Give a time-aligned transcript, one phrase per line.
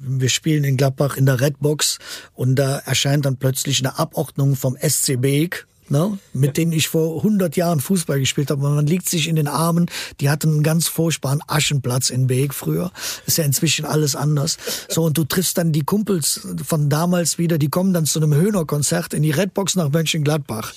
[0.00, 1.98] Wir spielen in Gladbach in der Redbox
[2.34, 7.16] und da erscheint dann plötzlich eine Abordnung vom SC Beek ne, mit denen ich vor
[7.18, 8.62] 100 Jahren Fußball gespielt habe.
[8.62, 9.86] Man liegt sich in den Armen.
[10.20, 12.92] Die hatten einen ganz furchtbaren Aschenplatz in Beek früher.
[13.26, 14.56] Ist ja inzwischen alles anders.
[14.88, 18.34] So, und du triffst dann die Kumpels von damals wieder, die kommen dann zu einem
[18.34, 20.72] Höhner-Konzert in die Redbox nach Mönchengladbach.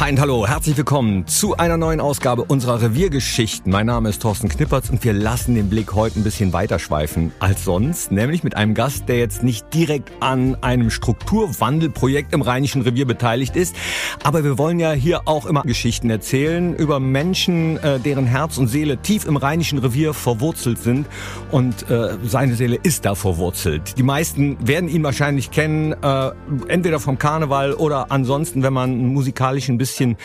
[0.00, 3.70] Hi und hallo, herzlich willkommen zu einer neuen Ausgabe unserer Reviergeschichten.
[3.70, 7.32] Mein Name ist Thorsten Knippertz und wir lassen den Blick heute ein bisschen weiter schweifen
[7.38, 12.80] als sonst, nämlich mit einem Gast, der jetzt nicht direkt an einem Strukturwandelprojekt im Rheinischen
[12.80, 13.76] Revier beteiligt ist,
[14.24, 18.68] aber wir wollen ja hier auch immer Geschichten erzählen über Menschen, äh, deren Herz und
[18.68, 21.08] Seele tief im Rheinischen Revier verwurzelt sind
[21.50, 23.98] und äh, seine Seele ist da verwurzelt.
[23.98, 26.30] Die meisten werden ihn wahrscheinlich kennen, äh,
[26.68, 30.16] entweder vom Karneval oder ansonsten, wenn man einen musikalischen bisschen bisschen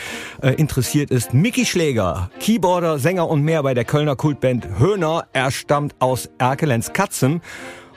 [0.41, 1.33] äh, interessiert ist.
[1.33, 5.25] Mickey Schläger, Keyboarder, Sänger und mehr bei der Kölner Kultband Höhner.
[5.33, 7.41] Er stammt aus Erkelenz Katzem.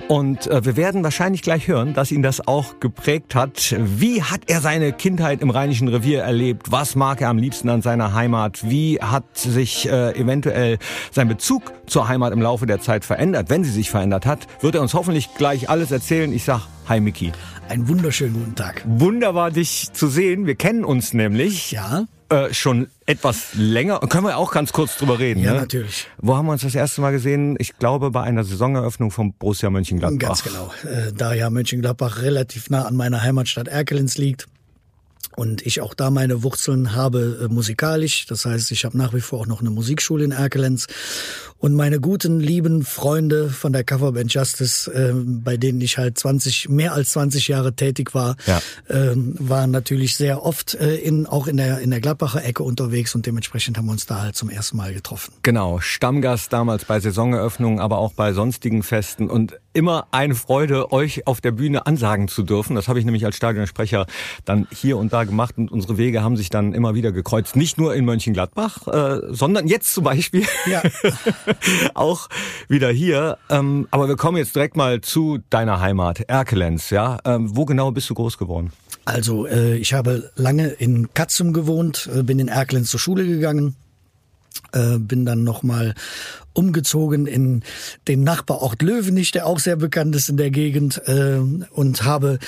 [0.09, 3.77] Und äh, wir werden wahrscheinlich gleich hören, dass ihn das auch geprägt hat.
[3.79, 6.73] Wie hat er seine Kindheit im Rheinischen Revier erlebt?
[6.73, 8.71] Was mag er am liebsten an seiner Heimat?
[8.71, 10.79] Wie hat sich äh, eventuell
[11.13, 13.51] sein Bezug zur Heimat im Laufe der Zeit verändert?
[13.51, 16.33] Wenn sie sich verändert hat, wird er uns hoffentlich gleich alles erzählen.
[16.33, 17.33] Ich sag Hi Mickey.
[17.69, 18.83] Einen wunderschönen guten Tag.
[18.87, 20.47] Wunderbar, dich zu sehen.
[20.47, 21.73] Wir kennen uns nämlich.
[21.73, 22.07] Ja.
[22.31, 24.01] Äh, schon etwas länger.
[24.01, 25.43] Können wir auch ganz kurz drüber reden?
[25.43, 25.61] Ja, ne?
[25.61, 26.09] natürlich.
[26.19, 27.57] Wo haben wir uns das erste Mal gesehen?
[27.59, 30.19] Ich glaube bei einer Saisoneröffnung von Borussia Mönchengladbach.
[30.19, 30.71] Ganz genau.
[30.85, 34.47] Äh, da ja Mönchengladbach relativ nah an meiner Heimatstadt Erkelenz liegt,
[35.37, 38.27] und ich auch da meine Wurzeln habe äh, musikalisch.
[38.27, 40.87] Das heißt, ich habe nach wie vor auch noch eine Musikschule in Erkelenz
[41.61, 46.69] und meine guten, lieben Freunde von der Coverband Justice, äh, bei denen ich halt 20,
[46.69, 48.61] mehr als 20 Jahre tätig war, Ja.
[48.89, 53.15] äh, waren natürlich sehr oft äh, in, auch in der, in der Gladbacher Ecke unterwegs
[53.15, 55.33] und dementsprechend haben wir uns da halt zum ersten Mal getroffen.
[55.43, 61.27] Genau, Stammgast damals bei Saisoneröffnungen, aber auch bei sonstigen Festen und immer eine Freude, euch
[61.27, 62.75] auf der Bühne ansagen zu dürfen.
[62.75, 64.07] Das habe ich nämlich als Stadionsprecher
[64.45, 67.57] dann hier und da gemacht und unsere Wege haben sich dann immer wieder gekreuzt.
[67.57, 70.83] Nicht nur in Mönchengladbach, äh, sondern jetzt zum Beispiel Ja.
[71.95, 72.29] auch
[72.69, 73.39] wieder hier.
[73.51, 76.91] Ähm, aber wir kommen jetzt direkt mal zu deiner Heimat, Erkelenz.
[76.91, 78.73] Ja, ähm, wo genau bist du groß geworden?
[79.05, 83.75] Also äh, ich habe lange in Katzum gewohnt, äh, bin in Erkelenz zur Schule gegangen,
[84.73, 85.95] äh, bin dann nochmal
[86.53, 87.63] umgezogen in
[88.09, 91.39] den Nachbarort Löwenich, der auch sehr bekannt ist in der Gegend äh,
[91.71, 92.39] und habe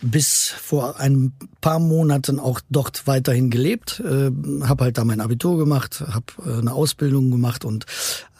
[0.00, 4.30] bis vor ein paar Monaten auch dort weiterhin gelebt, äh,
[4.64, 7.86] habe halt da mein Abitur gemacht, habe äh, eine Ausbildung gemacht und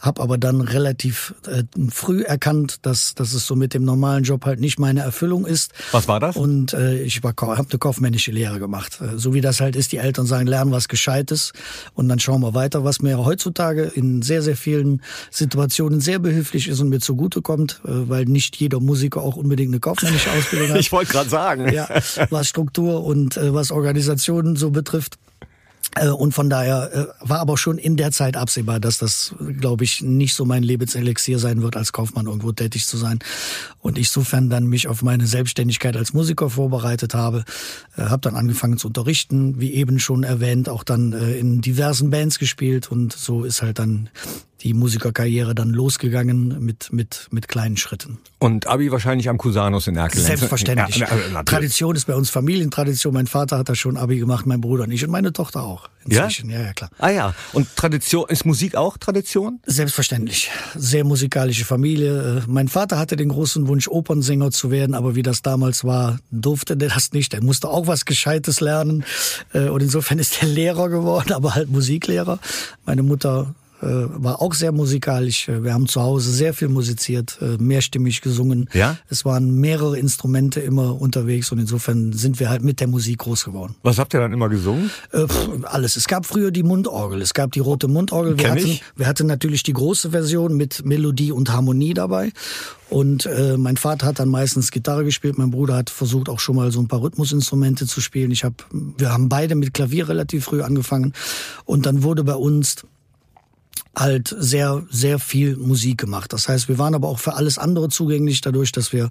[0.01, 4.45] habe aber dann relativ äh, früh erkannt, dass, dass es so mit dem normalen Job
[4.45, 5.73] halt nicht meine Erfüllung ist.
[5.91, 6.37] Was war das?
[6.37, 9.01] Und äh, ich habe eine kaufmännische Lehre gemacht.
[9.01, 11.53] Äh, So wie das halt ist, die Eltern sagen, lernen was Gescheites
[11.95, 15.03] und dann schauen wir weiter, was mir heutzutage in sehr, sehr vielen
[15.33, 19.81] Situationen sehr behilflich ist und mir zugutekommt, äh, weil nicht jeder Musiker auch unbedingt eine
[19.81, 20.79] kaufmännische Ausbildung hat.
[20.79, 21.48] Ich wollte gerade sagen.
[21.57, 21.89] Ja,
[22.31, 25.19] was Struktur und äh, was Organisationen so betrifft.
[25.95, 29.85] Äh, Und von daher äh, war aber schon in der Zeit absehbar, dass das, glaube
[29.85, 33.19] ich, nicht so mein Lebenselixier sein wird, als Kaufmann irgendwo tätig zu sein.
[33.81, 37.45] Und ich sofern dann mich auf meine Selbstständigkeit als Musiker vorbereitet habe,
[37.97, 42.39] äh, habe dann angefangen zu unterrichten, wie eben schon erwähnt, auch dann in diversen Bands
[42.39, 44.11] gespielt und so ist halt dann
[44.63, 48.19] die Musikerkarriere dann losgegangen mit mit mit kleinen Schritten.
[48.39, 50.27] Und Abi wahrscheinlich am Cusanus in Erkelenz.
[50.27, 50.99] Selbstverständlich.
[50.99, 51.43] Ja, ja.
[51.43, 53.13] Tradition ist bei uns Familientradition.
[53.13, 55.89] Mein Vater hat da schon Abi gemacht, mein Bruder nicht und meine Tochter auch.
[56.05, 56.91] Inzwischen, ja, ja, klar.
[56.99, 59.61] Ah ja, und Tradition, ist Musik auch Tradition?
[59.67, 60.51] Selbstverständlich.
[60.75, 62.39] Sehr musikalische Familie.
[62.39, 66.19] Äh, Mein Vater hatte den großen Wunsch, Opernsänger zu werden, aber wie das damals war,
[66.31, 67.35] durfte der das nicht.
[67.35, 69.05] Er musste auch was Gescheites lernen.
[69.53, 72.39] Äh, Und insofern ist er Lehrer geworden, aber halt Musiklehrer.
[72.87, 73.55] Meine Mutter
[73.87, 75.49] war auch sehr musikalisch.
[75.49, 78.69] Äh, Wir haben zu Hause sehr viel musiziert, äh, mehrstimmig gesungen.
[78.73, 78.97] Ja?
[79.09, 83.45] Es waren mehrere Instrumente immer unterwegs und insofern sind wir halt mit der Musik groß
[83.45, 83.77] geworden.
[83.83, 84.91] Was habt ihr dann immer gesungen?
[85.13, 85.97] Äh, pff, alles.
[85.97, 87.23] Es gab früher die Mundorgel.
[87.23, 88.37] Es gab die rote Mundorgel.
[88.37, 88.83] Wir Kenn hatten, ich.
[88.97, 92.33] wir hatten natürlich die große Version mit Melodie und Harmonie dabei.
[92.91, 95.37] Und äh, mein Vater hat dann meistens Gitarre gespielt.
[95.37, 98.31] Mein Bruder hat versucht auch schon mal so ein paar Rhythmusinstrumente zu spielen.
[98.31, 101.13] Ich hab, wir haben beide mit Klavier relativ früh angefangen.
[101.65, 102.77] Und dann wurde bei uns
[103.99, 106.33] halt sehr, sehr viel Musik gemacht.
[106.33, 109.11] Das heißt, wir waren aber auch für alles andere zugänglich, dadurch, dass wir,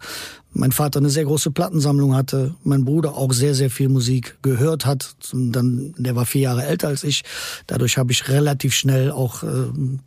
[0.54, 4.86] mein Vater eine sehr große Plattensammlung hatte, mein Bruder auch sehr, sehr viel Musik gehört
[4.86, 5.16] hat.
[5.32, 7.24] Dann, der war vier Jahre älter als ich.
[7.68, 9.48] Dadurch habe ich relativ schnell auch äh,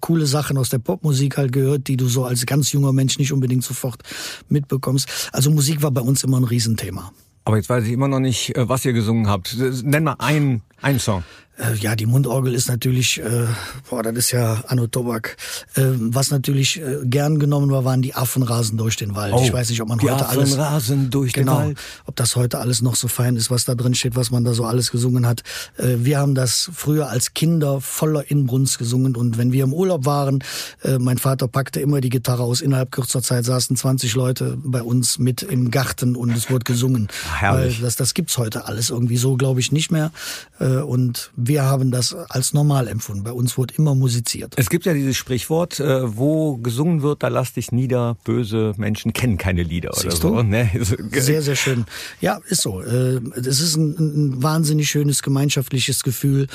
[0.01, 3.33] coole Sachen aus der Popmusik halt gehört, die du so als ganz junger Mensch nicht
[3.33, 4.03] unbedingt sofort
[4.49, 5.09] mitbekommst.
[5.33, 7.13] Also Musik war bei uns immer ein Riesenthema.
[7.45, 9.57] Aber jetzt weiß ich immer noch nicht, äh, was ihr gesungen habt.
[9.57, 11.23] Nenn mal einen, einen Song.
[11.61, 13.47] Äh, ja, die Mundorgel ist natürlich, äh,
[13.89, 15.37] boah, das ist ja Anno Tobak.
[15.75, 19.35] Äh, was natürlich äh, gern genommen war, waren die Affenrasen durch den Wald.
[19.35, 21.79] Oh, ich weiß nicht, ob man die heute alles Affenrasen durch den genau, Wald.
[22.07, 24.55] ob das heute alles noch so fein ist, was da drin steht, was man da
[24.55, 25.43] so alles gesungen hat.
[25.77, 30.07] Äh, wir haben das früher als Kinder voller Inbrunst gesungen und wenn wir im Urlaub
[30.07, 30.43] waren,
[30.83, 32.61] äh, mein Vater packte immer die Gitarre aus.
[32.61, 37.09] Innerhalb kürzer Zeit saßen 20 Leute bei uns mit im Garten und es wurde gesungen.
[37.39, 37.79] Herrlich.
[37.79, 40.11] Weil das, das gibt's heute alles irgendwie so, glaube ich, nicht mehr.
[40.59, 43.25] Äh, und wir haben das als normal empfunden.
[43.25, 44.55] Bei uns wurde immer musiziert.
[44.57, 49.13] Es gibt ja dieses Sprichwort, äh, wo gesungen wird, da lass dich nieder, böse Menschen
[49.13, 50.37] kennen keine Lieder oder Siehst so.
[50.37, 50.43] du?
[50.43, 50.71] Ne?
[51.13, 51.85] Sehr, sehr schön.
[52.21, 52.81] Ja, ist so.
[52.83, 56.47] Äh, Es ist ein, ein wahnsinnig schönes gemeinschaftliches Gefühl.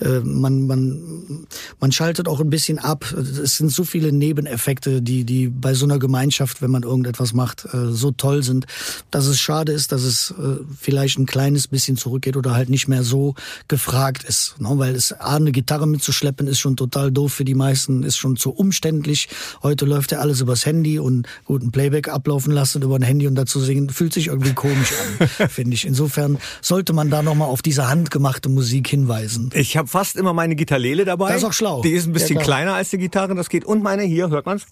[0.00, 1.46] Äh, Man, man,
[1.80, 3.04] man schaltet auch ein bisschen ab.
[3.12, 7.66] Es sind so viele Nebeneffekte, die, die bei so einer Gemeinschaft, wenn man irgendetwas macht,
[7.72, 8.66] äh, so toll sind,
[9.10, 12.88] dass es schade ist, dass es äh, vielleicht ein kleines bisschen zurückgeht oder halt nicht
[12.88, 13.34] mehr so
[13.68, 14.39] gefragt ist.
[14.58, 14.68] Ne?
[14.72, 18.36] Weil es A, eine Gitarre mitzuschleppen, ist schon total doof für die meisten, ist schon
[18.36, 19.28] zu umständlich.
[19.62, 23.26] Heute läuft ja alles übers Handy und gut, ein Playback ablaufen lassen über ein Handy
[23.26, 25.86] und dazu singen, fühlt sich irgendwie komisch an, finde ich.
[25.86, 29.50] Insofern sollte man da nochmal auf diese handgemachte Musik hinweisen.
[29.54, 31.28] Ich habe fast immer meine Gitarrele dabei.
[31.28, 31.82] Das ist auch schlau.
[31.82, 33.64] Die ist ein bisschen Ja, kleiner als die Gitarre, das geht.
[33.64, 34.66] Und meine hier, hört man's?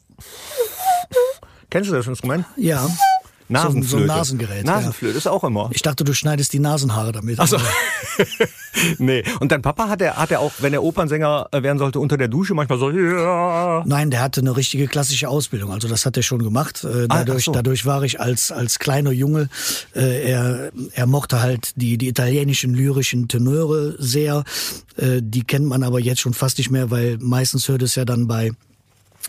[1.71, 2.47] Kennst du das Instrument?
[2.57, 2.89] Ja.
[3.49, 3.87] Nasenflöte.
[3.89, 4.65] So, so ein Nasengerät.
[4.67, 5.65] Nasenflöte ist auch immer.
[5.65, 5.71] Ja.
[5.73, 7.39] Ich dachte, du schneidest die Nasenhaare damit.
[7.41, 7.57] Ach so.
[7.57, 7.67] Aber
[8.99, 9.23] nee.
[9.41, 12.17] Und dein Papa hat er, hat er auch, wenn er Opernsänger äh, werden sollte, unter
[12.17, 13.83] der Dusche manchmal so, ja.
[13.87, 15.73] Nein, der hatte eine richtige klassische Ausbildung.
[15.73, 16.85] Also das hat er schon gemacht.
[16.85, 17.53] Äh, Ah, Dadurch, so.
[17.53, 19.49] dadurch war ich als als kleiner Junge.
[19.95, 24.45] Äh, er er mochte halt die die italienischen lyrischen Tenöre sehr.
[25.01, 28.27] Die kennt man aber jetzt schon fast nicht mehr, weil meistens hört es ja dann
[28.27, 28.51] bei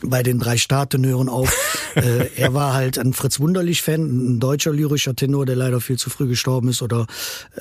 [0.02, 1.54] bei den drei Startenören auf.
[1.96, 6.10] äh, er war halt ein Fritz Wunderlich-Fan, ein deutscher lyrischer Tenor, der leider viel zu
[6.10, 7.06] früh gestorben ist, oder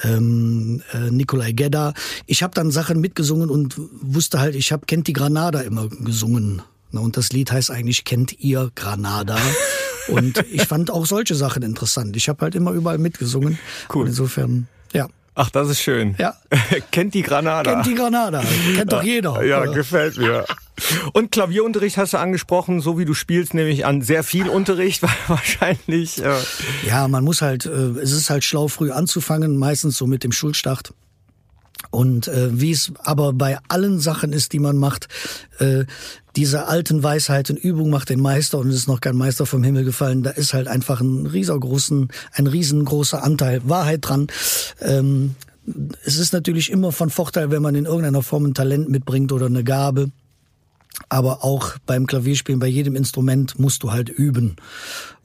[0.02, 1.94] ähm, äh, Nikolai Gedda.
[2.26, 6.62] Ich habe dann Sachen mitgesungen und wusste halt, ich habe Kennt die Granada immer gesungen.
[6.90, 9.36] Na, Und das Lied heißt eigentlich Kennt ihr Granada?
[10.08, 12.16] Und ich fand auch solche Sachen interessant.
[12.16, 13.58] Ich habe halt immer überall mitgesungen.
[13.92, 14.02] Cool.
[14.04, 15.06] Und insofern, ja.
[15.34, 16.14] Ach, das ist schön.
[16.18, 16.34] Ja.
[16.90, 17.74] Kennt die Granada.
[17.74, 18.42] Kennt die Granada.
[18.74, 19.44] Kennt doch jeder.
[19.44, 20.46] Ja, Äh, gefällt mir.
[21.12, 25.02] Und Klavierunterricht hast du angesprochen, so wie du spielst, nehme ich an, sehr viel Unterricht,
[25.28, 26.22] wahrscheinlich.
[26.22, 26.34] Äh,
[26.86, 27.70] Ja, man muss halt, äh,
[28.00, 30.92] es ist halt schlau, früh anzufangen, meistens so mit dem Schulstart.
[31.90, 35.08] Und äh, wie es aber bei allen Sachen ist, die man macht,
[35.58, 35.84] äh,
[36.36, 39.84] diese alten Weisheiten, Übung macht den Meister und es ist noch kein Meister vom Himmel
[39.84, 44.26] gefallen, da ist halt einfach ein riesengroßen, ein riesengroßer Anteil Wahrheit dran.
[44.80, 45.34] Ähm,
[46.04, 49.46] es ist natürlich immer von Vorteil, wenn man in irgendeiner Form ein Talent mitbringt oder
[49.46, 50.10] eine Gabe.
[51.08, 54.56] Aber auch beim Klavierspielen, bei jedem Instrument musst du halt üben.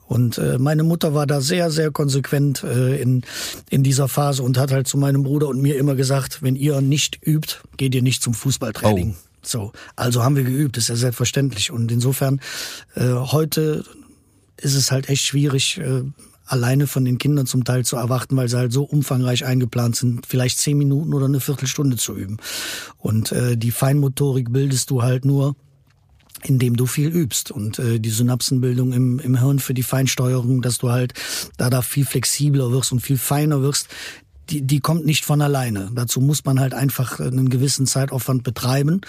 [0.07, 3.23] Und äh, meine Mutter war da sehr, sehr konsequent äh, in,
[3.69, 6.81] in dieser Phase und hat halt zu meinem Bruder und mir immer gesagt, wenn ihr
[6.81, 9.15] nicht übt, geht ihr nicht zum Fußballtraining.
[9.17, 9.29] Oh.
[9.41, 11.71] So, also haben wir geübt, ist ja selbstverständlich.
[11.71, 12.39] Und insofern,
[12.95, 13.83] äh, heute
[14.57, 16.03] ist es halt echt schwierig, äh,
[16.45, 20.25] alleine von den Kindern zum Teil zu erwarten, weil sie halt so umfangreich eingeplant sind,
[20.25, 22.37] vielleicht zehn Minuten oder eine Viertelstunde zu üben.
[22.97, 25.55] Und äh, die Feinmotorik bildest du halt nur,
[26.43, 30.77] indem du viel übst und äh, die Synapsenbildung im, im Hirn für die Feinsteuerung, dass
[30.77, 31.13] du halt
[31.57, 33.87] da da viel flexibler wirst und viel feiner wirst,
[34.49, 35.89] die, die kommt nicht von alleine.
[35.93, 39.01] Dazu muss man halt einfach einen gewissen Zeitaufwand betreiben.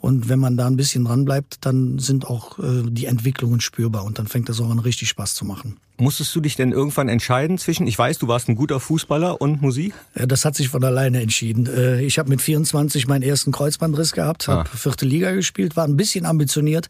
[0.00, 4.04] Und wenn man da ein bisschen dran bleibt, dann sind auch äh, die Entwicklungen spürbar
[4.04, 5.76] und dann fängt das auch an, richtig Spaß zu machen.
[6.00, 9.60] musstest du dich denn irgendwann entscheiden zwischen, ich weiß, du warst ein guter Fußballer und
[9.60, 9.92] Musik?
[10.14, 11.66] Ja, das hat sich von alleine entschieden.
[11.66, 14.76] Äh, Ich habe mit 24 meinen ersten Kreuzbandriss gehabt, habe Ah.
[14.76, 16.86] vierte Liga gespielt, war ein bisschen ambitioniert.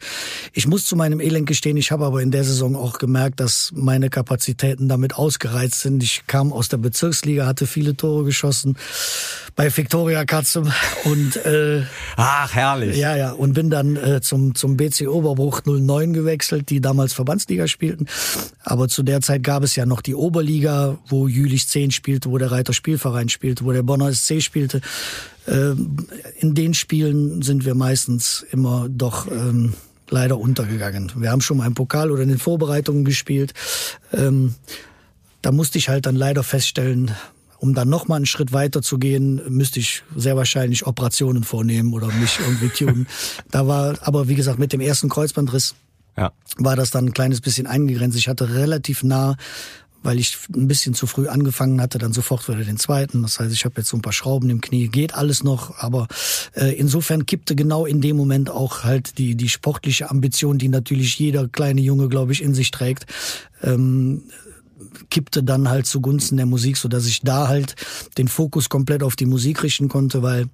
[0.53, 3.71] Ich muss zu meinem Elend gestehen, ich habe aber in der Saison auch gemerkt, dass
[3.73, 6.03] meine Kapazitäten damit ausgereizt sind.
[6.03, 8.77] Ich kam aus der Bezirksliga, hatte viele Tore geschossen
[9.55, 10.71] bei Viktoria Katzum
[11.05, 11.81] und äh,
[12.15, 12.98] Ach, herrlich.
[12.99, 17.67] Ja, ja, und bin dann äh, zum, zum BC Oberbruch 09 gewechselt, die damals Verbandsliga
[17.67, 18.05] spielten.
[18.63, 22.37] Aber zu der Zeit gab es ja noch die Oberliga, wo Jülich 10 spielte, wo
[22.37, 24.81] der Reiter Spielverein spielte, wo der Bonner SC spielte.
[25.47, 26.07] Ähm,
[26.39, 29.73] in den Spielen sind wir meistens immer doch ähm,
[30.09, 31.11] leider untergegangen.
[31.15, 33.53] Wir haben schon mal im Pokal oder in den Vorbereitungen gespielt.
[34.13, 34.55] Ähm,
[35.41, 37.11] da musste ich halt dann leider feststellen,
[37.59, 41.93] um dann noch mal einen Schritt weiter zu gehen, müsste ich sehr wahrscheinlich Operationen vornehmen
[41.93, 43.07] oder mich irgendwie tunen.
[43.51, 45.75] Da war, aber wie gesagt, mit dem ersten Kreuzbandriss
[46.17, 46.31] Ja.
[46.57, 48.17] war das dann ein kleines bisschen eingegrenzt.
[48.17, 49.35] Ich hatte relativ nah,
[50.01, 53.21] weil ich ein bisschen zu früh angefangen hatte, dann sofort wieder den zweiten.
[53.21, 56.07] Das heißt, ich habe jetzt so ein paar Schrauben im Knie, geht alles noch, aber
[56.55, 61.19] äh, insofern kippte genau in dem Moment auch halt die die sportliche Ambition, die natürlich
[61.19, 63.07] jeder kleine Junge, glaube ich, in sich trägt.
[63.61, 64.23] Ähm,
[65.09, 67.75] kippte dann halt zugunsten der Musik, so dass ich da halt
[68.17, 70.47] den Fokus komplett auf die Musik richten konnte, weil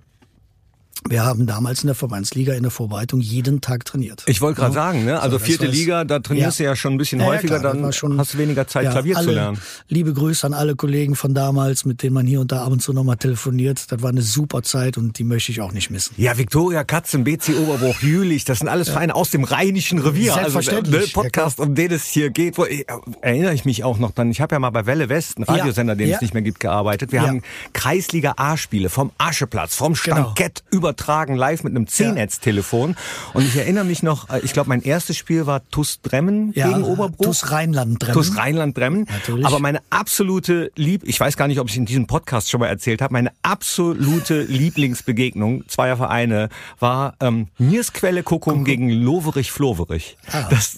[1.08, 4.24] Wir haben damals in der Verbandsliga in der Vorbereitung jeden Tag trainiert.
[4.26, 4.82] Ich wollte gerade ja.
[4.82, 5.20] sagen, ne?
[5.20, 6.64] also so, vierte Liga, da trainierst ja.
[6.64, 9.18] du ja schon ein bisschen ja, häufiger, klar, dann schon, hast du weniger Zeit, Klavier
[9.18, 9.58] alle, zu lernen.
[9.88, 12.82] Liebe Grüße an alle Kollegen von damals, mit denen man hier und da ab und
[12.82, 13.92] zu nochmal telefoniert.
[13.92, 16.16] Das war eine super Zeit und die möchte ich auch nicht missen.
[16.18, 20.34] Ja, Viktoria Katzen, BC Oberbruch, Jülich, das sind alles Vereine aus dem Rheinischen Revier.
[20.34, 20.96] Selbstverständlich.
[20.96, 22.58] Also, ne, Podcast, um den es hier geht.
[22.58, 22.84] Wo, äh,
[23.22, 25.96] erinnere ich mich auch noch dann, ich habe ja mal bei Welle West, einen Radiosender,
[25.96, 27.12] den es nicht mehr gibt, gearbeitet.
[27.12, 30.16] Wir haben Kreisliga A-Spiele vom Ascheplatz, vom genau.
[30.16, 30.85] Stankett genau.
[30.86, 32.96] Übertragen, live mit einem C-Netz-Telefon.
[33.34, 36.68] Und ich erinnere mich noch, äh, ich glaube, mein erstes Spiel war TUS Dremmen ja,
[36.68, 37.26] gegen Oberbruch.
[37.26, 38.14] TUS Rheinland Dremmen.
[38.14, 39.08] TUS Rheinland Dremmen.
[39.12, 39.46] Natürlich.
[39.46, 42.68] Aber meine absolute Lieb, ich weiß gar nicht, ob ich in diesem Podcast schon mal
[42.68, 46.50] erzählt habe, meine absolute Lieblingsbegegnung zweier Vereine
[46.80, 50.18] war ähm, Niersquelle Kuckum gegen Loverich Floverich.
[50.32, 50.48] Ah.
[50.50, 50.78] Das,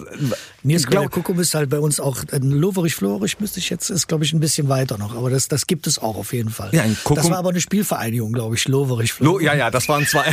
[0.64, 4.24] Niersquelle Kuckum ist halt bei uns auch, äh, Loverich Floverich müsste ich jetzt, ist glaube
[4.24, 6.70] ich ein bisschen weiter noch, aber das, das gibt es auch auf jeden Fall.
[6.72, 9.20] Ja, das war aber eine Spielvereinigung, glaube ich, Loverich Floverich.
[9.20, 10.26] Lo, ja, ja, das waren zwei.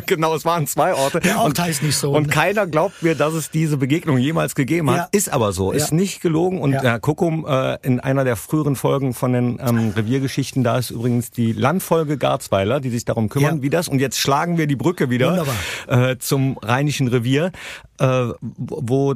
[0.06, 1.20] genau, es waren zwei Orte.
[1.20, 2.12] Der Ort und, heißt nicht so.
[2.12, 2.32] Und ne?
[2.32, 4.96] keiner glaubt mir, dass es diese Begegnung jemals gegeben hat.
[4.96, 5.08] Ja.
[5.12, 5.96] Ist aber so, ist ja.
[5.96, 6.60] nicht gelogen.
[6.60, 6.82] Und ja.
[6.82, 11.30] Herr Kuckum, äh, in einer der früheren Folgen von den ähm, Reviergeschichten, da ist übrigens
[11.30, 13.88] die Landfolge Garzweiler, die sich darum kümmern, wie das.
[13.88, 15.46] Und jetzt schlagen wir die Brücke wieder
[15.86, 17.52] äh, zum Rheinischen Revier,
[17.98, 19.14] äh, wo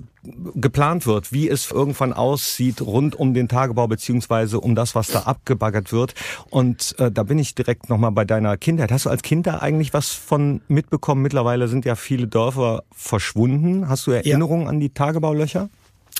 [0.55, 5.21] geplant wird, wie es irgendwann aussieht rund um den Tagebau beziehungsweise um das, was da
[5.21, 6.15] abgebaggert wird.
[6.51, 8.93] Und äh, da bin ich direkt nochmal bei deiner Kindheit.
[8.93, 11.23] Hast du als Kind da eigentlich was von mitbekommen?
[11.23, 13.89] Mittlerweile sind ja viele Dörfer verschwunden.
[13.89, 14.71] Hast du Erinnerungen ja.
[14.71, 15.69] an die Tagebaulöcher?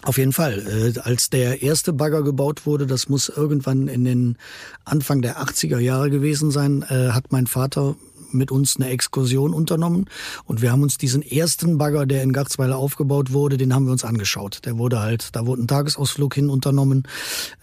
[0.05, 0.95] Auf jeden Fall.
[0.97, 4.37] Äh, als der erste Bagger gebaut wurde, das muss irgendwann in den
[4.85, 7.95] Anfang der 80er Jahre gewesen sein, äh, hat mein Vater
[8.35, 10.07] mit uns eine Exkursion unternommen
[10.45, 13.93] und wir haben uns diesen ersten Bagger, der in Garzweiler aufgebaut wurde, den haben wir
[13.93, 14.61] uns angeschaut.
[14.65, 17.05] Der wurde halt, da wurde ein Tagesausflug hin unternommen.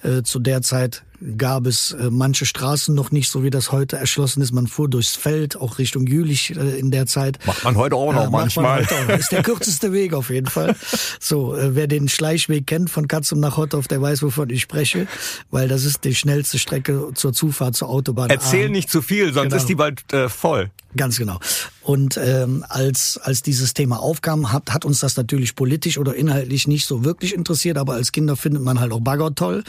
[0.04, 1.04] Äh, zu der Zeit
[1.38, 4.52] gab es äh, manche Straßen noch nicht, so wie das heute erschlossen ist.
[4.52, 7.40] Man fuhr durchs Feld, auch Richtung Jülich äh, in der Zeit.
[7.46, 8.86] Macht man heute auch noch äh, manchmal.
[8.86, 9.18] Auch noch.
[9.18, 10.76] Ist der kürzeste Weg auf jeden Fall.
[11.22, 15.08] So, äh, wer den Schleichweg kennt von Katzum nach Hotthof, der weiß, wovon ich spreche,
[15.52, 18.30] weil das ist die schnellste Strecke zur Zufahrt zur Autobahn.
[18.30, 18.70] Erzähl A.
[18.70, 19.56] nicht zu viel, sonst genau.
[19.58, 20.72] ist die bald äh, voll.
[20.96, 21.40] Ganz genau.
[21.90, 26.68] Und ähm, als, als dieses Thema aufkam, hat, hat uns das natürlich politisch oder inhaltlich
[26.68, 29.64] nicht so wirklich interessiert, aber als Kinder findet man halt auch Bagger toll.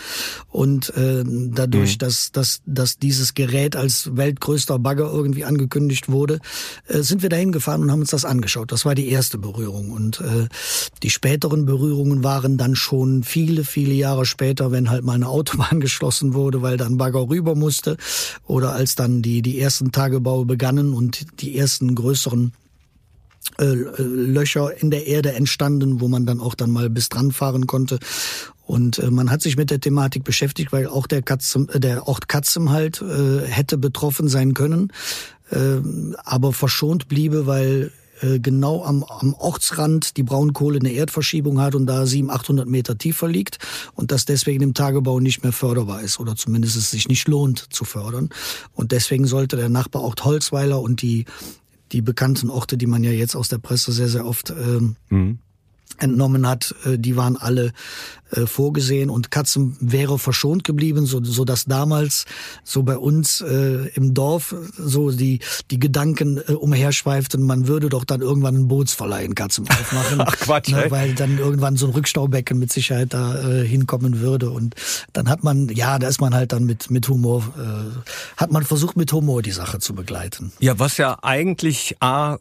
[0.51, 1.99] Und äh, dadurch, mhm.
[2.01, 6.41] dass, dass, dass dieses Gerät als weltgrößter Bagger irgendwie angekündigt wurde,
[6.89, 8.71] äh, sind wir dahin gefahren und haben uns das angeschaut.
[8.71, 9.91] Das war die erste Berührung.
[9.91, 10.49] Und äh,
[11.03, 15.81] die späteren Berührungen waren dann schon viele, viele Jahre später, wenn halt mal eine Autobahn
[15.81, 17.97] geschlossen wurde, weil dann Bagger rüber musste.
[18.47, 22.10] Oder als dann die, die ersten Tagebaue begannen und die ersten größeren
[23.59, 27.67] äh, Löcher in der Erde entstanden, wo man dann auch dann mal bis dran fahren
[27.67, 27.99] konnte.
[28.67, 32.07] Und äh, man hat sich mit der Thematik beschäftigt, weil auch der, Katzem, äh, der
[32.07, 34.93] Ort Katzem halt äh, hätte betroffen sein können,
[35.51, 35.81] äh,
[36.25, 37.91] aber verschont bliebe, weil
[38.23, 42.99] äh, genau am, am Ortsrand die Braunkohle eine Erdverschiebung hat und da 700, 800 Meter
[42.99, 43.59] tiefer liegt
[43.95, 47.73] und das deswegen im Tagebau nicht mehr förderbar ist oder zumindest es sich nicht lohnt
[47.73, 48.29] zu fördern.
[48.75, 51.25] Und deswegen sollte der Nachbarort Holzweiler und die,
[51.93, 55.39] die bekannten Orte, die man ja jetzt aus der Presse sehr, sehr oft ähm, mhm.
[55.99, 57.73] entnommen hat, äh, die waren alle
[58.33, 62.27] äh, vorgesehen und Katzen wäre verschont geblieben, so, so dass damals
[62.65, 68.05] so bei uns äh, im Dorf so die die Gedanken äh, umherschweiften, man würde doch
[68.05, 71.93] dann irgendwann einen Bootsverleih in Katzen aufmachen, Ach Quatsch, ne, weil dann irgendwann so ein
[71.93, 74.51] Rückstaubecken mit Sicherheit da äh, hinkommen würde.
[74.51, 74.75] Und
[75.13, 78.65] dann hat man ja, da ist man halt dann mit mit Humor äh, hat man
[78.65, 80.53] versucht mit Humor die Sache zu begleiten.
[80.61, 82.39] Ja, was ja eigentlich a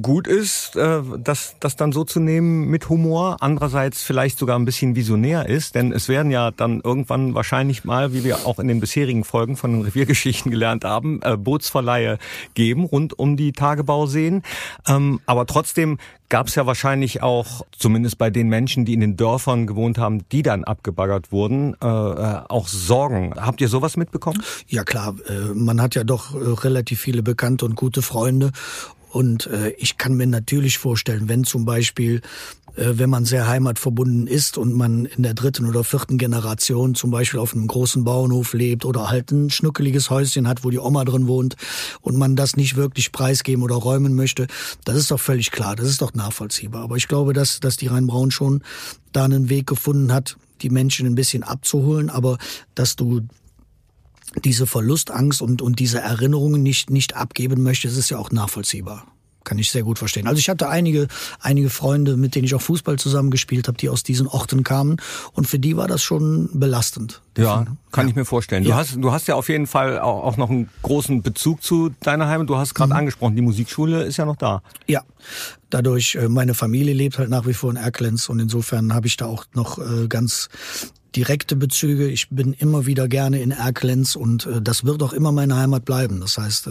[0.00, 4.64] gut ist, äh, das, das dann so zu nehmen mit Humor, andererseits vielleicht sogar ein
[4.64, 8.68] bisschen visionär ist, denn es werden ja dann irgendwann wahrscheinlich mal, wie wir auch in
[8.68, 12.18] den bisherigen Folgen von den Reviergeschichten gelernt haben, äh, Bootsverleihe
[12.54, 14.42] geben rund um die Tagebauseen.
[14.86, 15.98] Ähm, aber trotzdem
[16.28, 20.28] gab es ja wahrscheinlich auch, zumindest bei den Menschen, die in den Dörfern gewohnt haben,
[20.32, 23.34] die dann abgebaggert wurden, äh, auch Sorgen.
[23.36, 24.42] Habt ihr sowas mitbekommen?
[24.66, 25.14] Ja klar,
[25.54, 26.34] man hat ja doch
[26.64, 28.52] relativ viele Bekannte und gute Freunde
[29.14, 34.26] und äh, ich kann mir natürlich vorstellen, wenn zum Beispiel, äh, wenn man sehr heimatverbunden
[34.26, 38.52] ist und man in der dritten oder vierten Generation zum Beispiel auf einem großen Bauernhof
[38.52, 41.56] lebt oder halt ein schnuckeliges Häuschen hat, wo die Oma drin wohnt
[42.00, 44.46] und man das nicht wirklich preisgeben oder räumen möchte,
[44.84, 46.82] das ist doch völlig klar, das ist doch nachvollziehbar.
[46.82, 48.62] Aber ich glaube, dass, dass die Rheinbraun schon
[49.12, 52.38] da einen Weg gefunden hat, die Menschen ein bisschen abzuholen, aber
[52.74, 53.22] dass du
[54.44, 59.06] diese Verlustangst und, und diese Erinnerungen nicht, nicht abgeben möchtest, ist ja auch nachvollziehbar.
[59.44, 60.26] Kann ich sehr gut verstehen.
[60.26, 61.08] Also ich hatte einige,
[61.40, 64.96] einige Freunde, mit denen ich auch Fußball zusammengespielt habe, die aus diesen Orten kamen.
[65.32, 67.22] Und für die war das schon belastend.
[67.36, 68.10] Ja, kann ja.
[68.10, 68.64] ich mir vorstellen.
[68.64, 68.76] Du ja.
[68.76, 72.48] hast, du hast ja auf jeden Fall auch, noch einen großen Bezug zu deiner Heimat.
[72.48, 72.98] Du hast gerade mhm.
[72.98, 74.62] angesprochen, die Musikschule ist ja noch da.
[74.86, 75.02] Ja,
[75.70, 79.16] dadurch, äh, meine Familie lebt halt nach wie vor in Erklenz und insofern habe ich
[79.16, 80.48] da auch noch äh, ganz
[81.16, 82.08] direkte Bezüge.
[82.08, 85.84] Ich bin immer wieder gerne in Erklenz und äh, das wird auch immer meine Heimat
[85.84, 86.20] bleiben.
[86.20, 86.70] Das heißt, äh,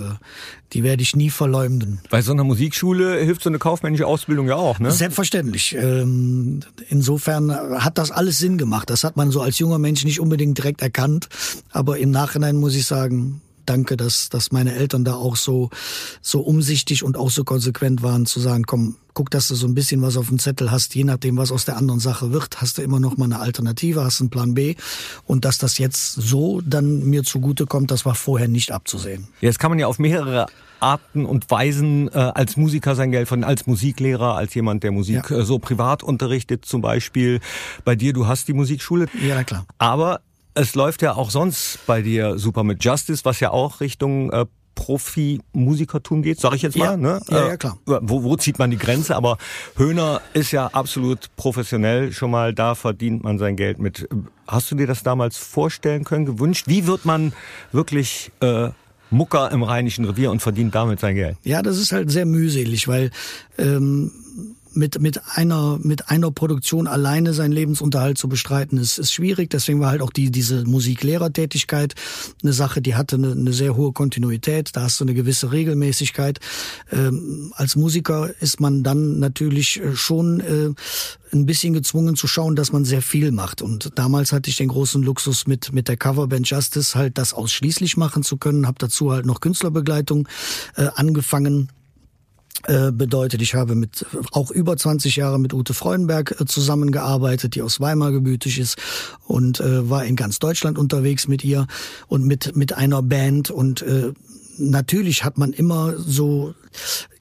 [0.74, 2.02] die werde ich nie verleumden.
[2.10, 4.92] Bei so einer Musikschule hilft so eine kaufmännische Ausbildung ja auch, ne?
[4.92, 5.76] Selbstverständlich.
[5.76, 8.90] Ähm, insofern hat das alles Sinn gemacht.
[8.90, 11.30] Das hat man so als junger Mensch nicht unbedingt direkt erkannt.
[11.72, 15.70] Aber im Nachhinein muss ich sagen, danke, dass, dass meine Eltern da auch so,
[16.22, 19.76] so umsichtig und auch so konsequent waren, zu sagen, komm, guck, dass du so ein
[19.76, 22.78] bisschen was auf dem Zettel hast, je nachdem, was aus der anderen Sache wird, hast
[22.78, 24.76] du immer noch mal eine Alternative, hast einen Plan B.
[25.26, 29.28] Und dass das jetzt so dann mir zugute kommt, das war vorher nicht abzusehen.
[29.42, 30.48] Jetzt kann man ja auf mehrere
[30.80, 35.30] Arten und Weisen äh, als Musiker sein Geld verdienen, als Musiklehrer, als jemand, der Musik
[35.30, 35.38] ja.
[35.38, 37.40] äh, so privat unterrichtet, zum Beispiel
[37.86, 39.08] bei dir, du hast die Musikschule.
[39.26, 39.66] Ja, klar.
[39.78, 40.22] Aber
[40.54, 44.46] es läuft ja auch sonst bei dir super mit Justice, was ja auch Richtung äh,
[44.76, 46.86] Profi-Musikertum geht, sag ich jetzt mal.
[46.86, 47.22] Ja, ne?
[47.30, 47.78] ja, ja, klar.
[47.88, 49.16] Äh, wo, wo zieht man die Grenze?
[49.16, 49.38] Aber
[49.76, 54.08] Höhner ist ja absolut professionell schon mal, da verdient man sein Geld mit.
[54.48, 56.68] Hast du dir das damals vorstellen können, gewünscht?
[56.68, 57.34] Wie wird man
[57.72, 58.70] wirklich äh,
[59.10, 61.38] Mucker im Rheinischen Revier und verdient damit sein Geld?
[61.44, 63.12] Ja, das ist halt sehr mühselig, weil
[63.58, 64.12] ähm,
[64.76, 69.50] mit, mit einer, mit einer Produktion alleine seinen Lebensunterhalt zu bestreiten, ist, ist schwierig.
[69.50, 71.96] Deswegen war halt auch die, diese Musiklehrertätigkeit
[72.42, 74.72] eine Sache, die hatte eine, eine sehr hohe Kontinuität.
[74.74, 76.40] Da hast du eine gewisse Regelmäßigkeit.
[76.92, 80.70] Ähm, als Musiker ist man dann natürlich äh, schon äh,
[81.34, 83.62] ein bisschen gezwungen zu schauen, dass man sehr viel macht.
[83.62, 87.98] Und damals hatte ich den großen Luxus mit mit der Coverband Justice halt das ausschließlich
[87.98, 88.68] machen zu können.
[88.68, 90.28] Habe dazu halt noch Künstlerbegleitung
[90.76, 91.70] äh, angefangen
[92.92, 97.80] bedeutet, ich habe mit auch über 20 Jahre mit Ute Freudenberg äh, zusammengearbeitet, die aus
[97.80, 98.78] Weimar gebütig ist
[99.26, 101.68] und äh, war in ganz Deutschland unterwegs mit ihr
[102.08, 104.14] und mit mit einer Band und äh,
[104.58, 106.54] natürlich hat man immer so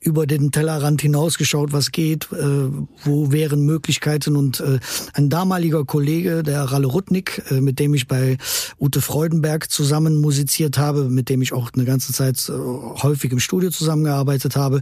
[0.01, 2.69] über den Tellerrand hinausgeschaut, was geht, äh,
[3.05, 4.37] wo wären Möglichkeiten.
[4.37, 4.81] Und äh,
[5.15, 8.37] ein damaliger Kollege, der Ralle Rudnick, äh, mit dem ich bei
[8.81, 13.41] Ute Freudenberg zusammen musiziert habe, mit dem ich auch eine ganze Zeit äh, häufig im
[13.41, 14.81] Studio zusammengearbeitet habe,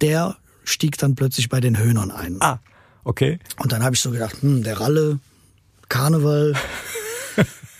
[0.00, 2.36] der stieg dann plötzlich bei den Höhnern ein.
[2.40, 2.60] Ah,
[3.04, 3.38] okay.
[3.58, 5.18] Und dann habe ich so gedacht, hm, der Ralle,
[5.88, 6.54] Karneval,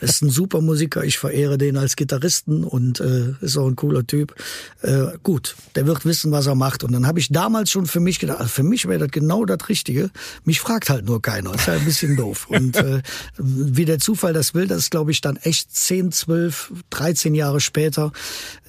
[0.00, 4.06] ist ein super Musiker, ich verehre den als Gitarristen und äh, ist auch ein cooler
[4.06, 4.34] Typ.
[4.82, 6.84] Äh, gut, der wird wissen, was er macht.
[6.84, 9.44] Und dann habe ich damals schon für mich gedacht, also für mich wäre das genau
[9.44, 10.10] das Richtige.
[10.44, 11.54] Mich fragt halt nur keiner.
[11.54, 12.46] Ist halt ein bisschen doof.
[12.50, 13.02] Und äh,
[13.38, 17.60] wie der Zufall das will, das ist, glaube ich, dann echt 10, 12, 13 Jahre
[17.60, 18.12] später,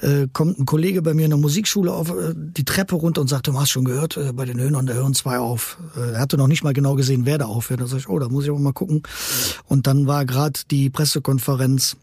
[0.02, 3.28] äh, kommt ein Kollege bei mir in der Musikschule auf äh, die Treppe runter und
[3.28, 5.78] sagt, du hast schon gehört, äh, bei den Höhnern, da hören zwei auf.
[5.96, 7.82] Äh, er hatte noch nicht mal genau gesehen, wer da aufhört.
[7.82, 9.04] Da sag ich, oh, da muss ich aber mal gucken.
[9.66, 11.98] Und dann war gerade die Presse Pressekonferenz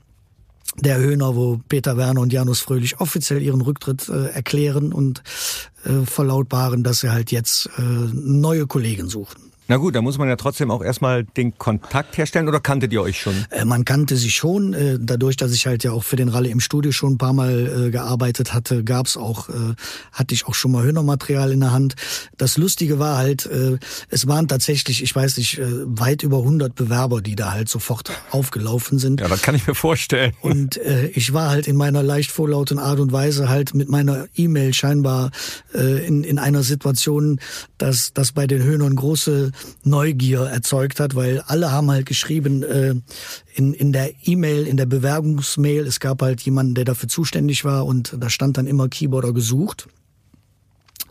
[0.80, 5.22] der Höhner, wo Peter Werner und Janus Fröhlich offiziell ihren Rücktritt äh, erklären und
[5.84, 9.52] äh, verlautbaren, dass sie halt jetzt äh, neue Kollegen suchen.
[9.68, 13.02] Na gut, da muss man ja trotzdem auch erstmal den Kontakt herstellen oder kanntet ihr
[13.02, 13.34] euch schon?
[13.50, 14.74] Äh, man kannte sich schon.
[14.74, 17.32] Äh, dadurch, dass ich halt ja auch für den Ralle im Studio schon ein paar
[17.32, 19.48] Mal äh, gearbeitet hatte, gab's auch,
[20.12, 21.94] hatte ich auch schon mal Hörnermaterial in der Hand.
[22.36, 23.48] Das Lustige war halt,
[24.10, 28.98] es waren tatsächlich, ich weiß nicht, weit über 100 Bewerber, die da halt sofort aufgelaufen
[28.98, 29.20] sind.
[29.20, 30.32] Ja, das kann ich mir vorstellen.
[30.40, 30.78] Und
[31.14, 35.30] ich war halt in meiner leicht vorlauten Art und Weise halt mit meiner E-Mail scheinbar
[35.72, 37.40] in, in einer Situation,
[37.78, 39.52] dass, dass bei den Höhnern große
[39.84, 42.94] Neugier erzeugt hat, weil alle haben halt geschrieben äh,
[43.54, 47.86] in, in der E-Mail, in der Bewerbungsmail, es gab halt jemanden, der dafür zuständig war
[47.86, 49.88] und da stand dann immer Keyboarder gesucht.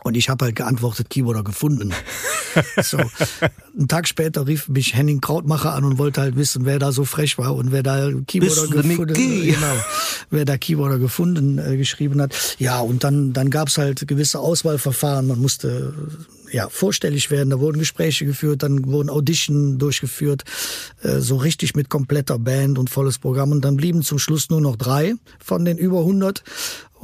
[0.06, 1.92] Und ich habe halt geantwortet, Keyboarder gefunden.
[2.80, 2.98] so.
[3.76, 7.04] Einen Tag später rief mich Henning Krautmacher an und wollte halt wissen, wer da so
[7.04, 9.74] frech war und wer da Keyboarder gefunden, genau,
[10.30, 12.56] wer da Keyboarder gefunden äh, geschrieben hat.
[12.60, 15.26] Ja, und dann dann gab's halt gewisse Auswahlverfahren.
[15.26, 15.92] Man musste
[16.56, 17.50] ja, vorstellig werden.
[17.50, 20.44] Da wurden Gespräche geführt, dann wurden Auditionen durchgeführt,
[21.02, 23.52] äh, so richtig mit kompletter Band und volles Programm.
[23.52, 26.42] Und dann blieben zum Schluss nur noch drei von den über 100.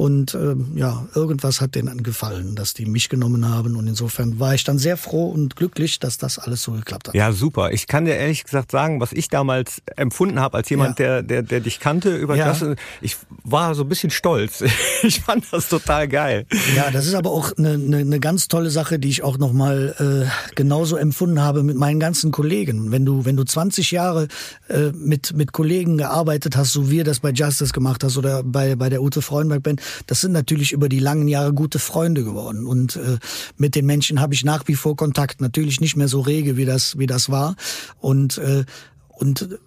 [0.03, 3.77] Und äh, ja, irgendwas hat denen gefallen, dass die mich genommen haben.
[3.77, 7.15] Und insofern war ich dann sehr froh und glücklich, dass das alles so geklappt hat.
[7.15, 7.71] Ja, super.
[7.71, 11.23] Ich kann dir ehrlich gesagt sagen, was ich damals empfunden habe als jemand, ja.
[11.23, 12.47] der, der, der dich kannte über ja.
[12.47, 12.65] das.
[13.01, 14.65] Ich war so ein bisschen stolz.
[15.05, 16.47] Ich fand das total geil.
[16.77, 19.95] Ja, das ist aber auch eine, eine, eine ganz tolle Sache, die ich auch nochmal
[19.99, 22.93] äh, genauso empfunden habe mit meinen ganzen Kollegen.
[22.93, 24.29] Wenn du, wenn du 20 Jahre
[24.69, 28.45] äh, mit, mit Kollegen gearbeitet hast, so wie ihr das bei Justice gemacht hast oder
[28.45, 32.25] bei, bei der Ute Freudenberg Band, das sind natürlich über die langen Jahre gute Freunde
[32.25, 32.67] geworden.
[32.67, 33.19] Und äh,
[33.57, 35.41] mit den Menschen habe ich nach wie vor Kontakt.
[35.41, 37.57] Natürlich nicht mehr so rege, wie das, wie das war.
[38.01, 38.65] Und, äh,
[39.09, 39.59] und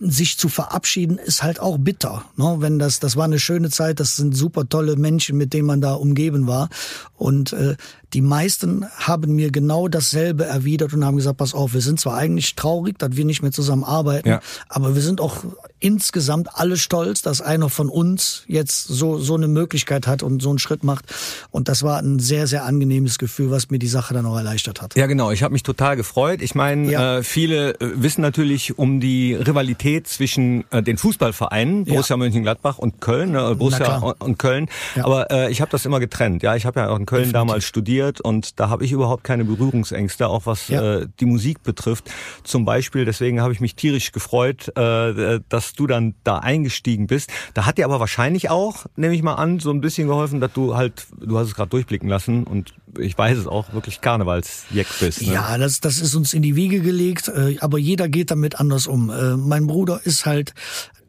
[0.00, 2.24] sich zu verabschieden ist halt auch bitter.
[2.36, 2.56] Ne?
[2.58, 5.80] Wenn das, das war eine schöne Zeit, das sind super tolle Menschen, mit denen man
[5.80, 6.68] da umgeben war.
[7.16, 7.76] Und äh,
[8.14, 12.16] die meisten haben mir genau dasselbe erwidert und haben gesagt, pass auf, wir sind zwar
[12.16, 14.40] eigentlich traurig, dass wir nicht mehr zusammen arbeiten, ja.
[14.68, 15.44] aber wir sind auch
[15.80, 20.50] insgesamt alle stolz, dass einer von uns jetzt so, so eine Möglichkeit hat und so
[20.50, 21.06] einen Schritt macht.
[21.50, 24.82] Und das war ein sehr, sehr angenehmes Gefühl, was mir die Sache dann auch erleichtert
[24.82, 24.94] hat.
[24.94, 25.30] Ja, genau.
[25.30, 26.42] Ich habe mich total gefreut.
[26.42, 27.18] Ich meine, ja.
[27.18, 32.18] äh, viele äh, wissen natürlich um die Rivalität zwischen äh, den Fußballvereinen, Borussia ja.
[32.18, 34.68] Mönchengladbach und Köln, äh, Borussia und Köln.
[34.96, 35.04] Ja.
[35.04, 36.42] Aber äh, ich habe das immer getrennt.
[36.42, 37.32] Ja, ich habe ja auch in Köln Definitiv.
[37.32, 42.10] damals studiert und da habe ich überhaupt keine Berührungsängste, auch was äh, die Musik betrifft.
[42.44, 47.30] Zum Beispiel, deswegen habe ich mich tierisch gefreut, äh, dass du dann da eingestiegen bist.
[47.54, 50.52] Da hat dir aber wahrscheinlich auch, nehme ich mal an, so ein bisschen geholfen, dass
[50.52, 54.86] du halt, du hast es gerade durchblicken lassen und ich weiß es auch, wirklich Karnevalsjeck
[55.00, 55.22] bist.
[55.22, 55.34] Ne?
[55.34, 58.86] Ja, das, das ist uns in die Wiege gelegt, äh, aber jeder geht damit anders
[58.86, 59.10] um.
[59.10, 60.54] Äh, mein Bruder ist halt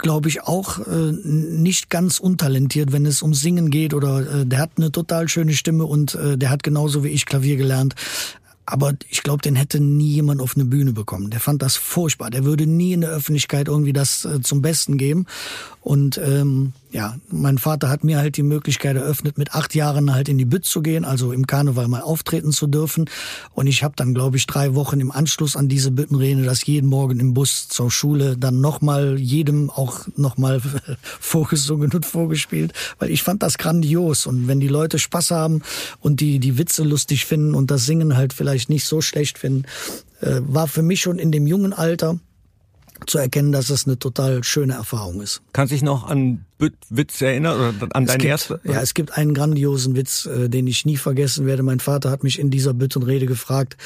[0.04, 4.60] glaube ich, auch äh, nicht ganz untalentiert, wenn es um Singen geht oder äh, der
[4.60, 7.96] hat eine total schöne Stimme und äh, der hat genauso wie ich Klavier gelernt.
[8.66, 11.30] Aber ich glaube, den hätte nie jemand auf eine Bühne bekommen.
[11.30, 12.30] Der fand das furchtbar.
[12.30, 15.26] Der würde nie in der Öffentlichkeit irgendwie das äh, zum Besten geben.
[15.82, 20.29] Und ähm, ja, mein Vater hat mir halt die Möglichkeit eröffnet, mit acht Jahren halt
[20.29, 23.10] in die Bütt zu gehen, also im Karneval mal auftreten zu dürfen.
[23.53, 26.88] Und ich habe dann, glaube ich, drei Wochen im Anschluss an diese Büttenrede das jeden
[26.88, 30.62] Morgen im Bus zur Schule dann nochmal jedem auch nochmal
[31.19, 34.27] vorgesungen und vorgespielt, weil ich fand das grandios.
[34.27, 35.63] Und wenn die Leute Spaß haben
[35.99, 39.63] und die die Witze lustig finden und das Singen halt vielleicht nicht so schlecht finden,
[40.21, 42.19] äh, war für mich schon in dem jungen Alter
[43.08, 45.42] zu erkennen, dass es eine total schöne Erfahrung ist.
[45.54, 46.46] Kannst du dich noch an
[46.89, 48.60] Witz erinnern oder an deinen ersten?
[48.63, 51.63] Ja, es gibt einen grandiosen Witz, äh, den ich nie vergessen werde.
[51.63, 53.78] Mein Vater hat mich in dieser Büttenrede gefragt,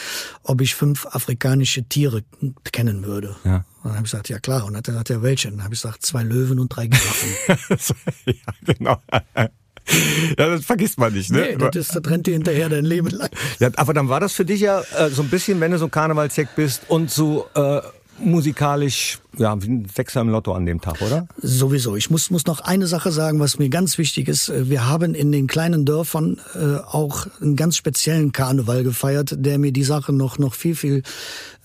[0.44, 2.24] ob ich fünf afrikanische Tiere
[2.72, 3.36] kennen würde.
[3.44, 3.66] Ja.
[3.84, 4.66] Und dann habe ich gesagt, ja klar.
[4.66, 5.48] Und dann hat er gesagt, ja welche?
[5.48, 7.30] Und dann habe ich gesagt, zwei Löwen und drei Giraffen.
[8.26, 9.02] ja, genau.
[10.38, 11.40] Ja, das vergisst man nicht, ne?
[11.52, 13.30] Nee, das, ist, das rennt dir hinterher dein Leben lang.
[13.60, 15.88] Ja, aber dann war das für dich ja äh, so ein bisschen, wenn du so
[15.88, 17.80] Karnevalsjack bist und so äh,
[18.20, 21.28] musikalisch, ja, ein Sechser im Lotto an dem Tag, oder?
[21.42, 21.96] Sowieso.
[21.96, 24.52] Ich muss, muss noch eine Sache sagen, was mir ganz wichtig ist.
[24.54, 29.72] Wir haben in den kleinen Dörfern äh, auch einen ganz speziellen Karneval gefeiert, der mir
[29.72, 31.04] die Sache noch, noch viel, viel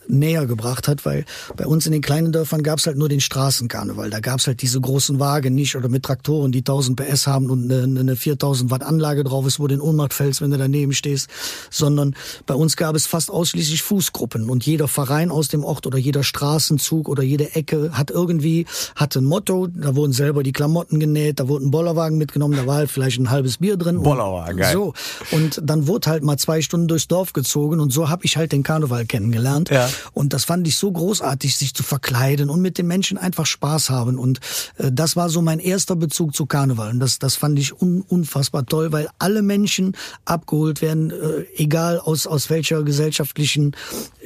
[0.09, 1.25] näher gebracht hat, weil
[1.57, 4.11] bei uns in den kleinen Dörfern gab es halt nur den Straßenkarneval.
[4.11, 7.51] Da gab es halt diese großen Wagen nicht oder mit Traktoren, die 1000 PS haben
[7.51, 10.59] und eine, eine 4000 Watt Anlage drauf ist, wo du in Ohnmacht fällst, wenn du
[10.59, 11.29] daneben stehst,
[11.71, 12.15] sondern
[12.47, 16.23] bei uns gab es fast ausschließlich Fußgruppen und jeder Verein aus dem Ort oder jeder
[16.23, 21.41] Straßenzug oder jede Ecke hat irgendwie, hatte ein Motto, da wurden selber die Klamotten genäht,
[21.41, 24.03] da wurde ein Bollerwagen mitgenommen, da war halt vielleicht ein halbes Bier drin.
[24.03, 24.73] Bollerwagen, geil.
[24.73, 24.95] So.
[25.31, 28.53] Und dann wurde halt mal zwei Stunden durchs Dorf gezogen und so habe ich halt
[28.53, 29.71] den Karneval kennengelernt.
[29.71, 29.89] Ja.
[30.13, 33.91] Und das fand ich so großartig, sich zu verkleiden und mit den Menschen einfach Spaß
[33.91, 34.19] haben.
[34.19, 34.41] Und
[34.79, 36.91] äh, das war so mein erster Bezug zu Karneval.
[36.91, 41.99] Und das, das fand ich un, unfassbar toll, weil alle Menschen abgeholt werden, äh, egal
[41.99, 43.77] aus, aus welcher gesellschaftlichen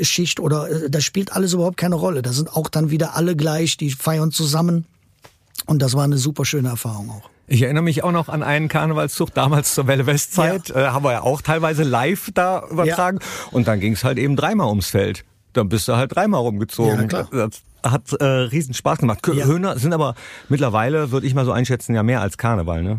[0.00, 2.22] Schicht oder äh, das spielt alles überhaupt keine Rolle.
[2.22, 4.87] Da sind auch dann wieder alle gleich, die feiern zusammen.
[5.66, 7.31] Und das war eine super schöne Erfahrung auch.
[7.48, 10.68] Ich erinnere mich auch noch an einen Karnevalszug damals zur Welle Westzeit.
[10.68, 10.76] Ja.
[10.76, 13.18] Äh, haben wir ja auch teilweise live da übertragen.
[13.20, 13.26] Ja.
[13.52, 15.24] Und dann ging es halt eben dreimal ums Feld
[15.57, 17.03] dann bist du halt dreimal rumgezogen.
[17.03, 17.29] Ja, klar.
[17.31, 19.27] Das hat äh, riesen Spaß gemacht.
[19.33, 19.47] Ja.
[19.47, 20.14] Höhner sind aber
[20.49, 22.99] mittlerweile, würde ich mal so einschätzen, ja mehr als Karneval, ne?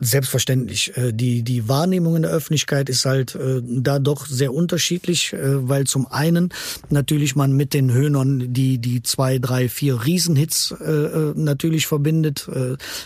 [0.00, 0.96] Selbstverständlich.
[0.96, 5.68] Äh, die, die Wahrnehmung in der Öffentlichkeit ist halt äh, da doch sehr unterschiedlich, äh,
[5.68, 6.50] weil zum einen
[6.90, 12.48] natürlich man mit den Höhnern die, die zwei, drei, vier Riesenhits äh, natürlich verbindet.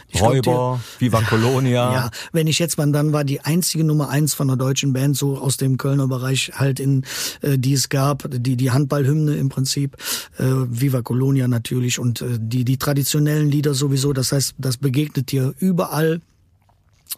[0.08, 1.78] Ich Räuber, glaub, die, Viva Colonia.
[1.98, 5.16] Ja, wenn ich jetzt mal, dann war die einzige Nummer eins von einer deutschen Band
[5.16, 7.04] so aus dem Kölner Bereich halt in,
[7.42, 9.96] die es gab, die, die Handballhymne im Prinzip,
[10.38, 14.12] äh, Viva Colonia natürlich und äh, die, die traditionellen Lieder sowieso.
[14.12, 16.27] Das heißt, das begegnet dir überall äh,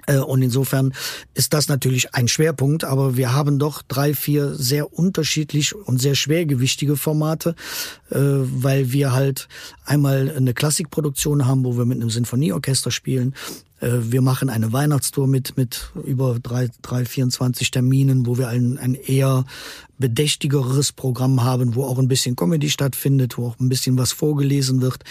[0.08, 0.92] und insofern
[1.34, 6.14] ist das natürlich ein Schwerpunkt, aber wir haben doch drei, vier sehr unterschiedlich und sehr
[6.14, 7.54] schwergewichtige Formate,
[8.10, 9.48] äh, weil wir halt
[9.84, 13.34] einmal eine Klassikproduktion haben, wo wir mit einem Sinfonieorchester spielen.
[13.80, 18.78] Äh, wir machen eine Weihnachtstour mit, mit über drei, drei, 24 Terminen, wo wir ein,
[18.78, 19.44] ein eher
[19.98, 24.80] bedächtigeres Programm haben, wo auch ein bisschen Comedy stattfindet, wo auch ein bisschen was vorgelesen
[24.80, 25.04] wird.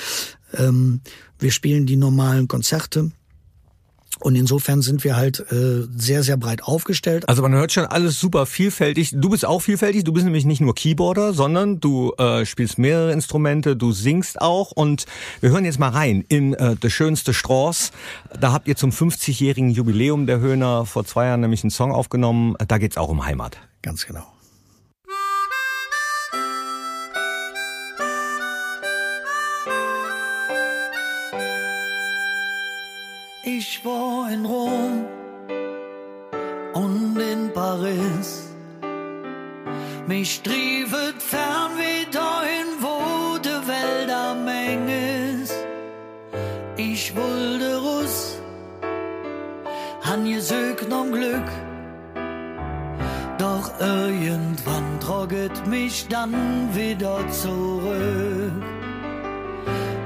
[0.54, 1.02] Ähm,
[1.38, 3.12] wir spielen die normalen Konzerte
[4.20, 7.30] Und insofern sind wir halt äh, sehr, sehr breit aufgestellt.
[7.30, 9.12] Also man hört schon alles super vielfältig.
[9.14, 10.04] Du bist auch vielfältig.
[10.04, 14.72] Du bist nämlich nicht nur Keyboarder, sondern du äh, spielst mehrere Instrumente, du singst auch.
[14.72, 15.06] Und
[15.40, 17.92] wir hören jetzt mal rein in äh, Das schönste Strauß.
[18.40, 22.56] Da habt ihr zum 50-jährigen Jubiläum der Höhner vor zwei Jahren nämlich einen Song aufgenommen.
[22.68, 23.58] Da geht's auch um Heimat.
[23.82, 24.26] Ganz genau.
[34.32, 35.06] In Rom
[36.74, 38.54] und in Paris.
[40.08, 44.88] Mich triefet fern wie dahin, wo de Welt am eng
[45.42, 45.56] ist.
[46.78, 48.40] Ich wollte Russ,
[50.02, 51.50] han gesögt um Glück.
[53.38, 56.34] Doch irgendwann trocket mich dann
[56.74, 58.64] wieder zurück.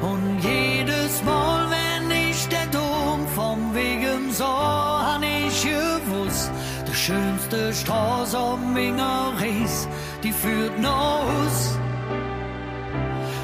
[0.02, 4.03] Und jedes Mal, wenn ich der Dom vom Wegen
[4.34, 6.52] so, han ich gewusst,
[6.88, 9.88] der schönste Straße am Mingeries,
[10.24, 11.78] die führt nach Hus.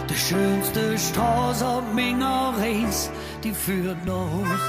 [0.10, 3.12] Der schönste Straße am Mingeries,
[3.44, 4.60] die führt nach Hus.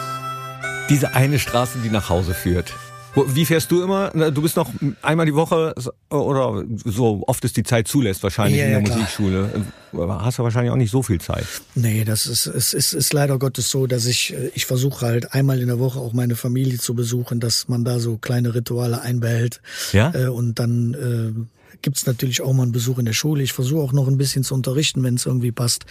[0.90, 2.74] Diese eine Straße, die nach Hause führt.
[3.14, 4.10] Wie fährst du immer?
[4.30, 4.70] Du bist noch
[5.02, 5.74] einmal die Woche
[6.10, 8.98] oder so oft es die Zeit zulässt wahrscheinlich Ja, in der klar.
[8.98, 9.64] Musikschule.
[9.92, 11.44] Hast du wahrscheinlich auch nicht so viel Zeit.
[11.74, 15.34] Nee, das ist, es ist, ist leider Gottes so, dass ich, äh, ich versuche halt
[15.34, 19.00] einmal in der Woche auch meine Familie zu besuchen, dass man da so kleine Rituale
[19.00, 19.60] einbehält.
[19.92, 20.12] Ja?
[20.14, 23.42] Äh, und dann äh, gibt's natürlich auch mal einen Besuch in der Schule.
[23.42, 25.84] Ich versuche auch noch ein bisschen zu unterrichten, wenn es irgendwie passt,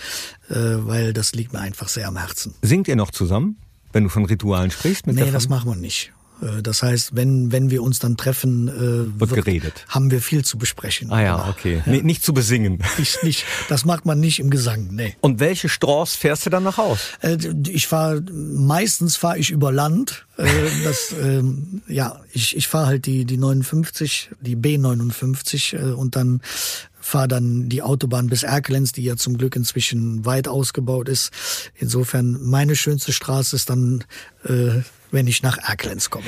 [0.50, 2.54] äh, weil das liegt mir einfach sehr am Herzen.
[2.62, 3.58] Singt ihr noch zusammen,
[3.92, 5.06] wenn du von Ritualen sprichst?
[5.06, 6.14] Mit Nee, das machen wir nicht.
[6.42, 9.86] Äh, Das heißt, wenn, wenn wir uns dann treffen, äh, Wird geredet.
[9.90, 11.12] haben wir viel zu besprechen.
[11.12, 11.50] Ah ja, Genau.
[11.50, 11.84] okay.
[11.86, 12.80] Nee, nicht zu besingen.
[12.98, 15.16] Ich, nicht, das macht man nicht im Gesang, nee.
[15.22, 17.00] Und welche Straße fährst du dann nach Haus?
[17.22, 17.38] Äh,
[17.70, 20.26] Ich fahre meistens fahre ich über Land.
[20.38, 20.46] Äh,
[20.84, 26.42] Das ähm, ja, ich ich fahre halt die die 59, die B59 äh, und dann
[27.02, 31.32] fahre dann die Autobahn bis Erkelenz, die ja zum Glück inzwischen weit ausgebaut ist.
[31.76, 34.04] Insofern meine schönste Straße ist dann,
[34.44, 36.26] äh, wenn ich nach Erkelenz komme.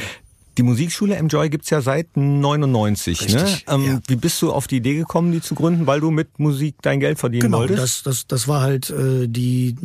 [0.58, 3.44] Die Musikschule Enjoy gibt's ja seit 99, ne?
[3.44, 4.00] Richtig, Ähm, ja.
[4.08, 7.00] Wie bist du auf die Idee gekommen, die zu gründen, weil du mit Musik dein
[7.00, 7.80] Geld verdienen Genau, wolltest?
[7.80, 9.76] das, das, das war halt äh, die.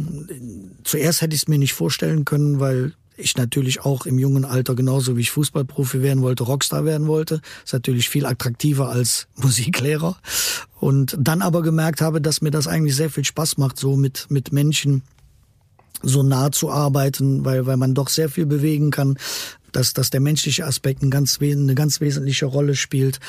[0.84, 4.74] Zuerst hätte ich es mir nicht vorstellen können, weil ich natürlich auch im jungen Alter
[4.74, 7.40] genauso wie ich Fußballprofi werden wollte, Rockstar werden wollte.
[7.64, 10.16] Ist natürlich viel attraktiver als Musiklehrer.
[10.80, 14.26] Und dann aber gemerkt habe, dass mir das eigentlich sehr viel Spaß macht, so mit,
[14.30, 15.02] mit Menschen
[16.02, 19.18] so nah zu arbeiten, weil, weil man doch sehr viel bewegen kann,
[19.72, 23.20] dass, dass der menschliche Aspekt ein ganz, eine ganz wesentliche Rolle spielt.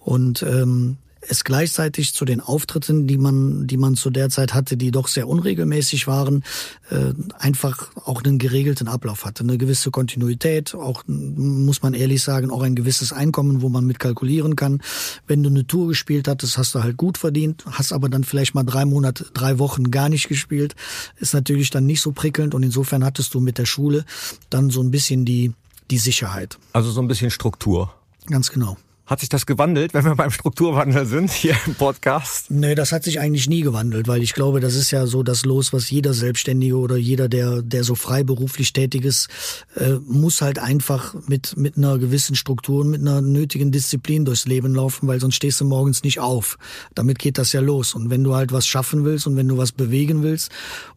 [0.00, 0.96] Und ähm,
[1.28, 5.08] es gleichzeitig zu den Auftritten, die man, die man zu der Zeit hatte, die doch
[5.08, 6.42] sehr unregelmäßig waren,
[6.90, 12.50] äh, einfach auch einen geregelten Ablauf hatte, eine gewisse Kontinuität, auch muss man ehrlich sagen,
[12.50, 14.82] auch ein gewisses Einkommen, wo man mit kalkulieren kann.
[15.26, 18.54] Wenn du eine Tour gespielt hattest, hast du halt gut verdient, hast aber dann vielleicht
[18.54, 20.74] mal drei Monate, drei Wochen gar nicht gespielt,
[21.16, 24.04] ist natürlich dann nicht so prickelnd und insofern hattest du mit der Schule
[24.50, 25.52] dann so ein bisschen die
[25.90, 26.58] die Sicherheit.
[26.72, 27.92] Also so ein bisschen Struktur.
[28.26, 28.78] Ganz genau.
[29.04, 32.52] Hat sich das gewandelt, wenn wir beim Strukturwandel sind, hier im Podcast?
[32.52, 35.44] Nee, das hat sich eigentlich nie gewandelt, weil ich glaube, das ist ja so das
[35.44, 39.28] Los, was jeder Selbstständige oder jeder, der, der so freiberuflich tätig ist,
[39.74, 44.46] äh, muss halt einfach mit, mit einer gewissen Struktur und mit einer nötigen Disziplin durchs
[44.46, 46.56] Leben laufen, weil sonst stehst du morgens nicht auf.
[46.94, 47.94] Damit geht das ja los.
[47.94, 50.50] Und wenn du halt was schaffen willst und wenn du was bewegen willst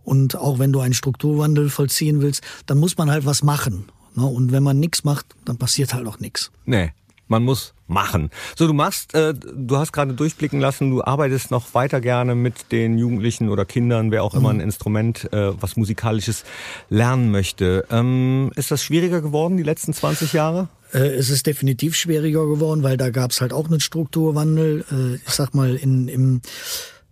[0.03, 3.85] und auch wenn du einen Strukturwandel vollziehen willst, dann muss man halt was machen.
[4.13, 4.25] Ne?
[4.25, 6.51] Und wenn man nichts macht, dann passiert halt auch nichts.
[6.65, 6.91] Nee,
[7.27, 8.29] man muss machen.
[8.57, 12.71] So, du machst, äh, du hast gerade durchblicken lassen, du arbeitest noch weiter gerne mit
[12.71, 16.43] den Jugendlichen oder Kindern, wer auch immer ein Instrument, äh, was musikalisches
[16.89, 17.85] lernen möchte.
[17.91, 20.67] Ähm, ist das schwieriger geworden die letzten 20 Jahre?
[20.93, 24.85] Äh, Es ist definitiv schwieriger geworden, weil da gab es halt auch einen Strukturwandel.
[24.91, 26.41] Äh, Ich sag mal, in, im,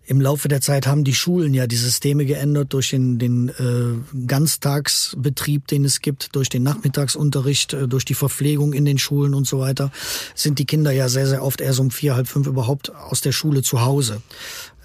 [0.05, 4.27] im Laufe der Zeit haben die Schulen ja die Systeme geändert durch den, den äh,
[4.27, 9.47] Ganztagsbetrieb, den es gibt, durch den Nachmittagsunterricht, äh, durch die Verpflegung in den Schulen und
[9.47, 9.91] so weiter,
[10.35, 13.31] sind die Kinder ja sehr, sehr oft erst um vier, halb fünf überhaupt aus der
[13.31, 14.21] Schule zu Hause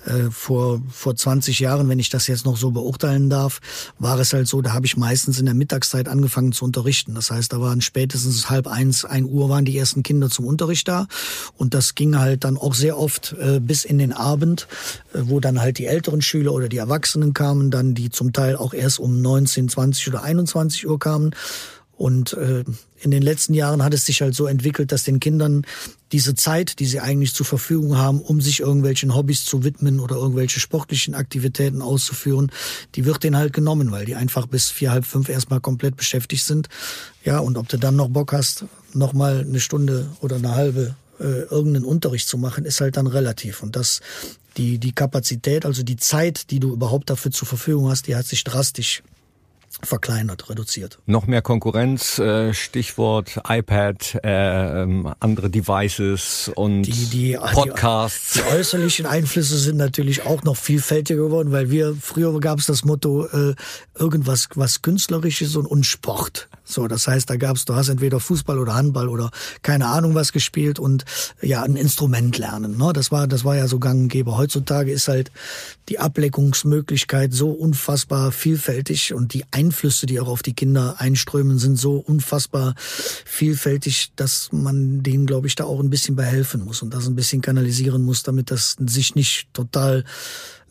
[0.07, 3.61] äh, vor, vor 20 Jahren, wenn ich das jetzt noch so beurteilen darf,
[3.99, 7.15] war es halt so, da habe ich meistens in der Mittagszeit angefangen zu unterrichten.
[7.15, 10.89] Das heißt, da waren spätestens halb eins, ein Uhr waren die ersten Kinder zum Unterricht
[10.89, 11.07] da.
[11.57, 14.69] Und das ging halt dann auch sehr oft äh, bis in den Abend,
[15.13, 18.57] äh, wo dann halt die älteren Schüler oder die Erwachsenen kamen, dann die zum Teil
[18.57, 21.35] auch erst um 19, 20 oder 21 Uhr kamen.
[21.97, 22.65] Und äh,
[23.01, 25.65] in den letzten Jahren hat es sich halt so entwickelt, dass den Kindern
[26.13, 30.17] diese Zeit, die sie eigentlich zur Verfügung haben, um sich irgendwelchen Hobbys zu widmen oder
[30.17, 32.51] irgendwelche sportlichen Aktivitäten auszuführen,
[32.95, 36.45] die wird denen halt genommen, weil die einfach bis vier, halb fünf erstmal komplett beschäftigt
[36.45, 36.69] sind.
[37.25, 41.43] Ja, und ob du dann noch Bock hast, nochmal eine Stunde oder eine halbe äh,
[41.43, 43.63] irgendeinen Unterricht zu machen, ist halt dann relativ.
[43.63, 44.01] Und das,
[44.57, 48.27] die, die Kapazität, also die Zeit, die du überhaupt dafür zur Verfügung hast, die hat
[48.27, 49.03] sich drastisch
[49.83, 50.99] verkleinert, reduziert.
[51.07, 58.35] Noch mehr Konkurrenz, äh, Stichwort iPad, äh, ähm, andere Devices und die, die, Podcasts.
[58.35, 62.67] Die, die, äußerlichen Einflüsse sind natürlich auch noch vielfältiger geworden, weil wir früher gab es
[62.67, 63.55] das Motto äh,
[63.95, 66.49] irgendwas was künstlerisches und, und Sport.
[66.64, 69.31] So, das heißt, da gab's, du hast entweder Fußball oder Handball oder
[69.62, 71.05] keine Ahnung was gespielt und
[71.41, 72.77] ja ein Instrument lernen.
[72.77, 72.93] Ne?
[72.93, 74.37] Das war das war ja so gang und gäbe.
[74.37, 75.31] Heutzutage ist halt
[75.88, 81.77] die Ableckungsmöglichkeit so unfassbar vielfältig und die Einflüsse, die auch auf die Kinder einströmen, sind
[81.77, 86.95] so unfassbar vielfältig, dass man denen, glaube ich, da auch ein bisschen behelfen muss und
[86.95, 90.05] das ein bisschen kanalisieren muss, damit das sich nicht total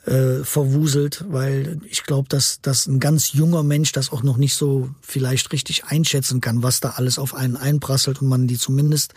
[0.08, 4.56] äh, verwuselt, weil ich glaube, dass, dass ein ganz junger Mensch das auch noch nicht
[4.56, 9.14] so vielleicht richtig einschätzen kann, was da alles auf einen einprasselt und man die zumindest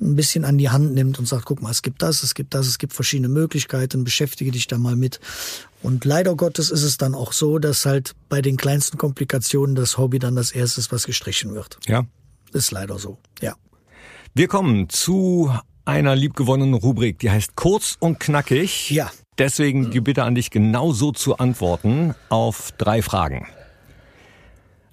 [0.00, 2.54] ein bisschen an die Hand nimmt und sagt, guck mal, es gibt das, es gibt
[2.54, 5.20] das, es gibt verschiedene Möglichkeiten, beschäftige dich da mal mit.
[5.82, 9.98] Und leider Gottes ist es dann auch so, dass halt bei den kleinsten Komplikationen das
[9.98, 11.78] Hobby dann das erste ist, was gestrichen wird.
[11.86, 12.06] Ja.
[12.52, 13.54] Ist leider so, ja.
[14.34, 15.52] Wir kommen zu
[15.84, 18.90] einer liebgewonnenen Rubrik, die heißt kurz und knackig.
[18.90, 19.10] Ja.
[19.40, 23.48] Deswegen die Bitte an dich, genauso zu antworten auf drei Fragen.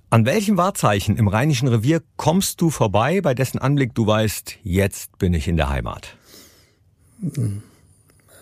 [0.10, 5.17] An welchem Wahrzeichen im Rheinischen Revier kommst du vorbei, bei dessen Anblick du weißt, jetzt
[5.17, 6.15] bin ich in der Heimat?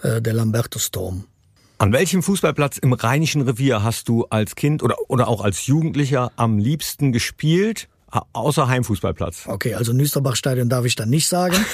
[0.03, 1.25] Äh, der Lambertusturm.
[1.79, 6.31] An welchem Fußballplatz im Rheinischen Revier hast du als Kind oder, oder auch als Jugendlicher
[6.35, 7.89] am liebsten gespielt?
[8.33, 9.47] Außer Heimfußballplatz.
[9.47, 11.55] Okay, also Nüsterbach-Stadion darf ich dann nicht sagen.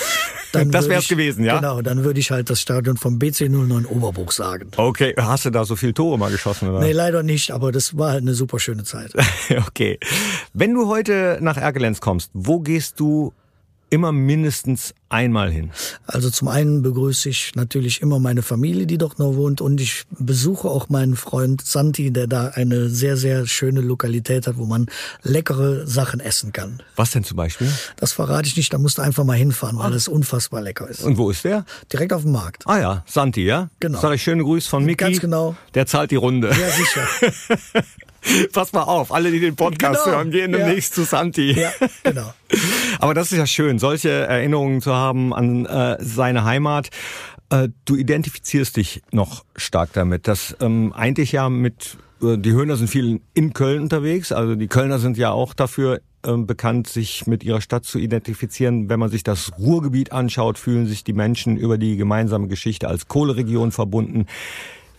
[0.51, 1.55] Dann das wäre es gewesen, ja?
[1.55, 4.69] Genau, dann würde ich halt das Stadion vom BC 09 Oberburg sagen.
[4.75, 6.67] Okay, hast du da so viel Tore mal geschossen?
[6.69, 6.81] Oder?
[6.81, 9.13] Nee, leider nicht, aber das war halt eine super schöne Zeit.
[9.67, 9.97] okay.
[10.53, 13.33] Wenn du heute nach Erkelenz kommst, wo gehst du
[13.91, 15.69] immer mindestens einmal hin?
[16.07, 20.05] Also zum einen begrüße ich natürlich immer meine Familie, die dort noch wohnt und ich
[20.09, 24.87] besuche auch meinen Freund Santi, der da eine sehr, sehr schöne Lokalität hat, wo man
[25.21, 26.81] leckere Sachen essen kann.
[26.95, 27.71] Was denn zum Beispiel?
[27.97, 29.95] Das verrate ich nicht, da musst du einfach mal hinfahren, weil ah.
[29.95, 31.03] es unfassbar lecker ist.
[31.03, 31.65] Und wo ist der?
[31.91, 32.63] Direkt auf dem Markt.
[32.65, 33.69] Ah ja, Santi, ja?
[33.81, 33.99] Genau.
[33.99, 35.03] Sag ich schöne Grüße von Miki.
[35.03, 35.55] Ganz genau.
[35.73, 36.49] Der zahlt die Runde.
[36.49, 37.83] Ja, sicher.
[38.53, 40.17] Pass mal auf, alle, die den Podcast genau.
[40.17, 41.03] hören, gehen demnächst ja.
[41.03, 41.59] zu Santi.
[41.59, 41.71] Ja,
[42.03, 42.33] genau.
[43.01, 46.89] Aber das ist ja schön, solche Erinnerungen zu haben an äh, seine Heimat.
[47.49, 52.75] Äh, du identifizierst dich noch stark damit, dass ähm, eigentlich ja mit äh, die Höhner
[52.75, 57.25] sind viel in Köln unterwegs, also die Kölner sind ja auch dafür ähm, bekannt, sich
[57.25, 58.87] mit ihrer Stadt zu identifizieren.
[58.87, 63.07] Wenn man sich das Ruhrgebiet anschaut, fühlen sich die Menschen über die gemeinsame Geschichte als
[63.07, 64.27] Kohleregion verbunden.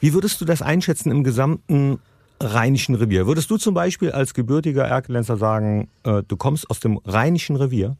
[0.00, 2.00] Wie würdest du das einschätzen im gesamten
[2.42, 3.26] Rheinischen Revier.
[3.26, 7.96] Würdest du zum Beispiel als gebürtiger Erkelenzer sagen, äh, du kommst aus dem Rheinischen Revier?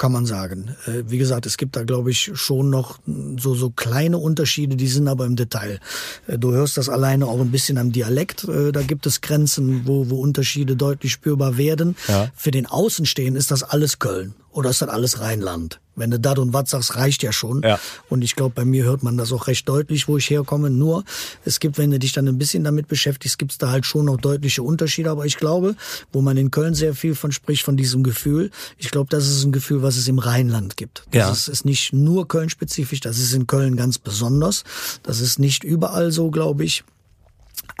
[0.00, 0.74] kann man sagen.
[0.86, 2.98] Äh, wie gesagt, es gibt da, glaube ich, schon noch
[3.38, 5.78] so, so kleine Unterschiede, die sind aber im Detail.
[6.26, 8.44] Äh, du hörst das alleine auch ein bisschen am Dialekt.
[8.44, 11.96] Äh, da gibt es Grenzen, wo, wo Unterschiede deutlich spürbar werden.
[12.08, 12.30] Ja.
[12.34, 15.80] Für den Außenstehen ist das alles Köln oder ist das alles Rheinland?
[15.96, 17.62] Wenn du dat und wat sagst, reicht ja schon.
[17.62, 17.78] Ja.
[18.08, 20.70] Und ich glaube, bei mir hört man das auch recht deutlich, wo ich herkomme.
[20.70, 21.04] Nur,
[21.44, 24.06] es gibt, wenn du dich dann ein bisschen damit beschäftigst, gibt es da halt schon
[24.06, 25.10] noch deutliche Unterschiede.
[25.10, 25.76] Aber ich glaube,
[26.12, 29.44] wo man in Köln sehr viel von spricht, von diesem Gefühl, ich glaube, das ist
[29.44, 31.04] ein Gefühl, was es im Rheinland gibt.
[31.10, 31.30] Das ja.
[31.30, 34.64] ist, ist nicht nur Köln-spezifisch, das ist in Köln ganz besonders.
[35.02, 36.82] Das ist nicht überall so, glaube ich.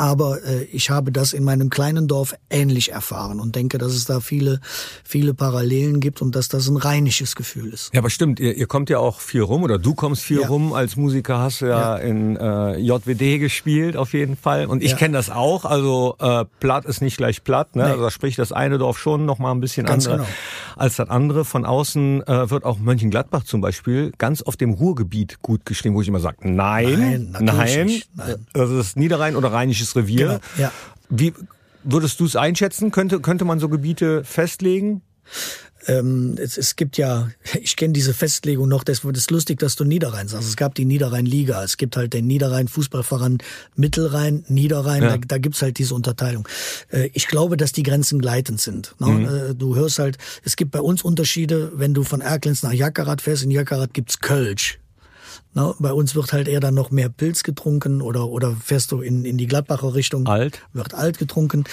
[0.00, 4.06] Aber äh, ich habe das in meinem kleinen Dorf ähnlich erfahren und denke, dass es
[4.06, 4.62] da viele,
[5.04, 7.92] viele Parallelen gibt und dass das ein rheinisches Gefühl ist.
[7.92, 10.48] Ja, aber stimmt, ihr, ihr kommt ja auch viel rum oder du kommst viel ja.
[10.48, 10.72] rum.
[10.72, 12.02] Als Musiker hast du ja, ja.
[12.02, 14.64] in äh, JWD gespielt auf jeden Fall.
[14.64, 14.96] Und ich ja.
[14.96, 15.66] kenne das auch.
[15.66, 17.76] Also äh, platt ist nicht gleich platt.
[17.76, 17.82] Ne?
[17.82, 17.90] Nee.
[17.90, 20.36] Also da spricht das eine Dorf schon noch mal ein bisschen ganz andere genau.
[20.76, 21.44] Als das andere.
[21.44, 26.02] Von außen äh, wird auch Mönchengladbach zum Beispiel ganz auf dem Ruhrgebiet gut geschrieben, wo
[26.02, 28.02] ich immer sage, nein, nein, nein.
[28.14, 28.46] nein.
[28.54, 30.26] Also das Niederrhein oder rheinisches Revier.
[30.26, 30.72] Genau, ja.
[31.08, 31.34] Wie
[31.82, 32.90] würdest du es einschätzen?
[32.90, 35.02] Könnte, könnte man so Gebiete festlegen?
[35.86, 39.84] Ähm, es, es gibt ja, ich kenne diese Festlegung noch, das ist lustig, dass du
[39.84, 40.48] Niederrhein sagst.
[40.48, 43.38] Es gab die Niederrhein-Liga, es gibt halt den Niederrhein-Fußballverein
[43.76, 45.16] Mittelrhein, Niederrhein, ja.
[45.16, 46.48] da, da gibt's halt diese Unterteilung.
[46.90, 48.94] Äh, ich glaube, dass die Grenzen gleitend sind.
[48.98, 49.06] Ne?
[49.06, 49.24] Mhm.
[49.24, 53.22] Äh, du hörst halt, es gibt bei uns Unterschiede, wenn du von Erklenz nach Jackerat
[53.22, 54.79] fährst, in Jackerat gibt's Kölsch.
[55.52, 59.00] Na, bei uns wird halt eher dann noch mehr Pilz getrunken oder, oder fährst du
[59.00, 60.26] in, in die Gladbacher Richtung.
[60.28, 60.62] Alt?
[60.72, 61.64] Wird alt getrunken,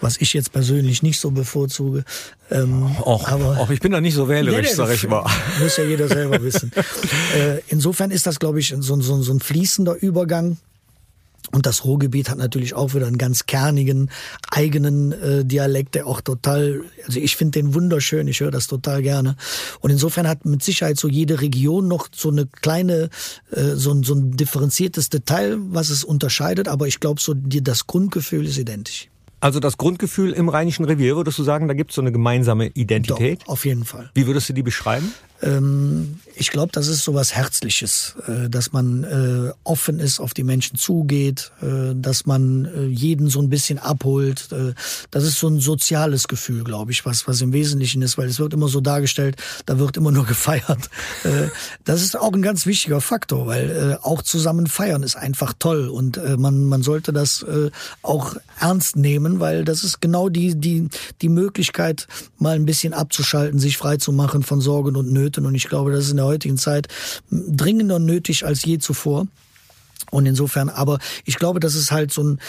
[0.00, 2.04] was ich jetzt persönlich nicht so bevorzuge.
[2.50, 5.24] Ähm, och, aber och, ich bin da nicht so wählerisch, nee, sag ich mal.
[5.60, 6.72] Muss ja jeder selber wissen.
[7.36, 10.56] äh, insofern ist das, glaube ich, so, so, so ein fließender Übergang
[11.52, 14.10] und das Ruhrgebiet hat natürlich auch wieder einen ganz kernigen
[14.50, 19.02] eigenen äh, Dialekt, der auch total, also ich finde den wunderschön, ich höre das total
[19.02, 19.36] gerne.
[19.80, 23.10] Und insofern hat mit Sicherheit so jede Region noch so eine kleine,
[23.50, 27.62] äh, so, ein, so ein differenziertes Detail, was es unterscheidet, aber ich glaube, so die,
[27.62, 29.08] das Grundgefühl ist identisch.
[29.40, 32.66] Also das Grundgefühl im Rheinischen Revier, würdest du sagen, da gibt es so eine gemeinsame
[32.68, 33.42] Identität?
[33.42, 34.10] Doch, auf jeden Fall.
[34.14, 35.14] Wie würdest du die beschreiben?
[35.42, 40.32] Ähm, ich glaube, das ist so was Herzliches, äh, dass man äh, offen ist, auf
[40.32, 44.48] die Menschen zugeht, äh, dass man äh, jeden so ein bisschen abholt.
[44.52, 44.74] Äh,
[45.10, 48.38] das ist so ein soziales Gefühl, glaube ich, was, was im Wesentlichen ist, weil es
[48.38, 49.36] wird immer so dargestellt,
[49.66, 50.88] da wird immer nur gefeiert.
[51.24, 51.48] Äh,
[51.84, 56.20] das ist auch ein ganz wichtiger Faktor, weil auch zusammen feiern ist einfach toll und
[56.38, 57.44] man, man sollte das
[58.02, 60.88] auch ernst nehmen, weil das ist genau die, die,
[61.20, 62.06] die Möglichkeit,
[62.38, 65.46] mal ein bisschen abzuschalten, sich frei zu machen von Sorgen und Nöten töten.
[65.46, 66.88] Und ich glaube, das ist in der heutigen Zeit
[67.30, 69.26] dringender nötig als je zuvor.
[70.10, 72.40] Und insofern, aber ich glaube, das ist halt so ein,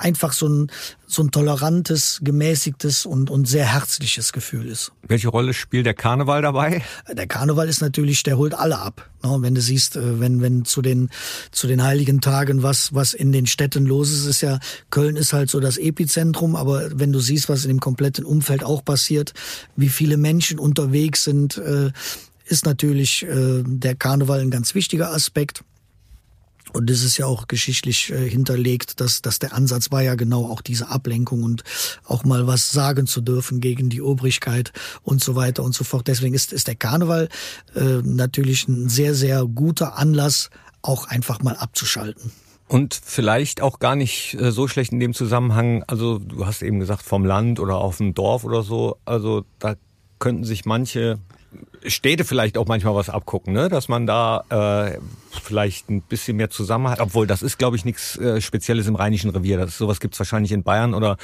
[0.00, 0.70] einfach so ein,
[1.06, 4.92] so ein tolerantes, gemäßigtes und, und sehr herzliches Gefühl ist.
[5.06, 6.82] Welche Rolle spielt der Karneval dabei?
[7.10, 9.08] Der Karneval ist natürlich, der holt alle ab.
[9.22, 9.36] Ne?
[9.40, 11.10] Wenn du siehst, äh, wenn, wenn zu den,
[11.52, 14.58] zu den heiligen Tagen was, was in den Städten los ist, ist ja,
[14.90, 18.64] Köln ist halt so das Epizentrum, aber wenn du siehst, was in dem kompletten Umfeld
[18.64, 19.34] auch passiert,
[19.76, 21.90] wie viele Menschen unterwegs sind, äh,
[22.46, 25.62] ist natürlich äh, der Karneval ein ganz wichtiger Aspekt.
[26.72, 30.46] Und das ist ja auch geschichtlich äh, hinterlegt, dass, dass der Ansatz war ja genau
[30.46, 31.64] auch diese Ablenkung und
[32.04, 36.06] auch mal was sagen zu dürfen gegen die Obrigkeit und so weiter und so fort.
[36.08, 37.28] Deswegen ist, ist der Karneval
[37.74, 40.50] äh, natürlich ein sehr, sehr guter Anlass,
[40.82, 42.32] auch einfach mal abzuschalten.
[42.68, 46.78] Und vielleicht auch gar nicht äh, so schlecht in dem Zusammenhang, also du hast eben
[46.78, 49.74] gesagt vom Land oder auf dem Dorf oder so, also da
[50.20, 51.18] könnten sich manche
[51.86, 53.68] Städte vielleicht auch manchmal was abgucken, ne?
[53.68, 54.98] dass man da äh,
[55.42, 57.00] vielleicht ein bisschen mehr zusammen hat.
[57.00, 59.58] Obwohl, das ist, glaube ich, nichts äh, Spezielles im Rheinischen Revier.
[59.58, 61.16] Das, sowas gibt's wahrscheinlich in Bayern oder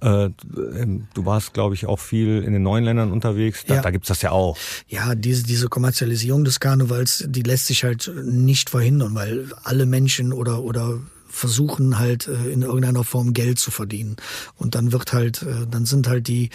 [0.00, 3.64] äh, ähm, du warst, glaube ich, auch viel in den neuen Ländern unterwegs.
[3.66, 3.82] Da, ja.
[3.82, 4.56] da gibt's das ja auch.
[4.88, 10.32] Ja, diese, diese Kommerzialisierung des Karnevals, die lässt sich halt nicht verhindern, weil alle Menschen
[10.32, 11.00] oder, oder
[11.34, 14.16] versuchen halt äh, in irgendeiner Form Geld zu verdienen.
[14.56, 16.50] Und dann wird halt, äh, dann sind halt die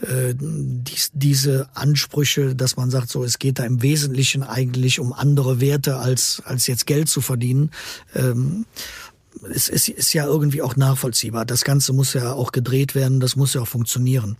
[0.00, 5.12] äh, dies, diese Ansprüche, dass man sagt, so es geht da im Wesentlichen eigentlich um
[5.12, 7.70] andere Werte als als jetzt Geld zu verdienen.
[8.14, 8.66] Ähm,
[9.52, 11.44] es ist, ist ja irgendwie auch nachvollziehbar.
[11.44, 14.36] Das Ganze muss ja auch gedreht werden, das muss ja auch funktionieren.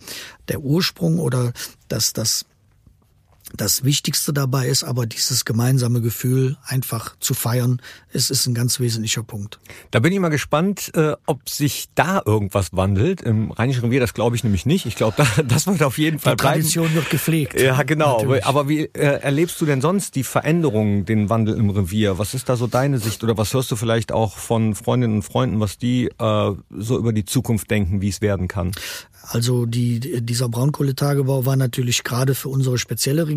[0.47, 1.51] Der Ursprung oder
[1.89, 2.45] das, das
[3.53, 7.81] das Wichtigste dabei ist aber dieses gemeinsame Gefühl, einfach zu feiern.
[8.11, 9.59] Es ist ein ganz wesentlicher Punkt.
[9.91, 13.21] Da bin ich mal gespannt, äh, ob sich da irgendwas wandelt.
[13.21, 14.85] Im Rheinischen Revier, das glaube ich nämlich nicht.
[14.85, 16.95] Ich glaube, da, das wird auf jeden Fall die Tradition bleiben.
[16.95, 17.59] wird gepflegt.
[17.59, 18.17] Ja, genau.
[18.17, 18.45] Natürlich.
[18.45, 22.17] Aber wie äh, erlebst du denn sonst die Veränderungen, den Wandel im Revier?
[22.17, 25.23] Was ist da so deine Sicht oder was hörst du vielleicht auch von Freundinnen und
[25.23, 28.71] Freunden, was die äh, so über die Zukunft denken, wie es werden kann?
[29.27, 33.34] Also die, dieser Braunkohletagebau war natürlich gerade für unsere spezielle Region,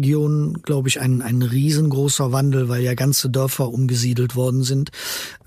[0.62, 4.90] glaube ich, ein, ein riesengroßer Wandel, weil ja ganze Dörfer umgesiedelt worden sind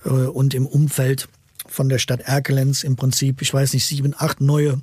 [0.05, 1.27] äh, und im Umfeld
[1.67, 4.81] von der Stadt Erkelenz im Prinzip, ich weiß nicht, sieben, acht neue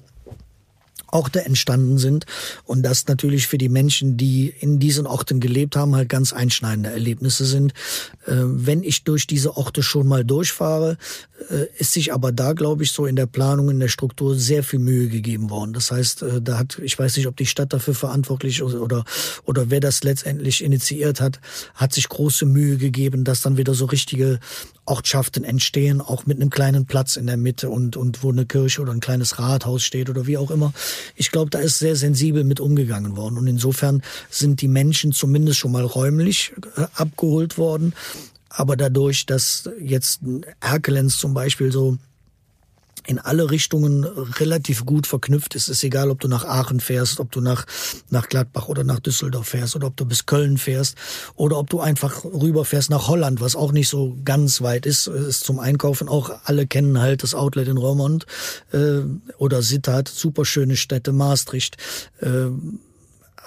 [1.10, 2.26] Orte entstanden sind
[2.64, 6.90] und das natürlich für die Menschen, die in diesen Orten gelebt haben, halt ganz einschneidende
[6.90, 7.72] Erlebnisse sind.
[8.26, 10.96] Äh, wenn ich durch diese Orte schon mal durchfahre,
[11.50, 14.62] äh, ist sich aber da, glaube ich, so in der Planung, in der Struktur sehr
[14.62, 15.72] viel Mühe gegeben worden.
[15.72, 19.04] Das heißt, äh, da hat, ich weiß nicht, ob die Stadt dafür verantwortlich ist oder,
[19.44, 21.40] oder wer das letztendlich initiiert hat,
[21.74, 24.40] hat sich große Mühe gegeben, dass dann wieder so richtige
[24.84, 28.80] Ortschaften entstehen, auch mit einem kleinen Platz in der Mitte und, und wo eine Kirche
[28.82, 30.72] oder ein kleines Rathaus steht oder wie auch immer.
[31.16, 33.38] Ich glaube, da ist sehr sensibel mit umgegangen worden.
[33.38, 37.94] Und insofern sind die Menschen zumindest schon mal räumlich äh, abgeholt worden.
[38.48, 40.20] Aber dadurch, dass jetzt
[40.60, 41.98] Erkelenz zum Beispiel so
[43.08, 45.68] in alle Richtungen relativ gut verknüpft ist.
[45.68, 47.64] Es ist egal, ob du nach Aachen fährst, ob du nach,
[48.10, 50.94] nach Gladbach oder nach Düsseldorf fährst oder ob du bis Köln fährst
[51.34, 55.44] oder ob du einfach rüberfährst nach Holland, was auch nicht so ganz weit ist, ist
[55.44, 56.06] zum Einkaufen.
[56.06, 58.26] Auch alle kennen halt das Outlet in Roermond
[58.72, 59.00] äh,
[59.38, 61.78] oder Sittard, super schöne Städte, Maastricht.
[62.20, 62.48] Äh,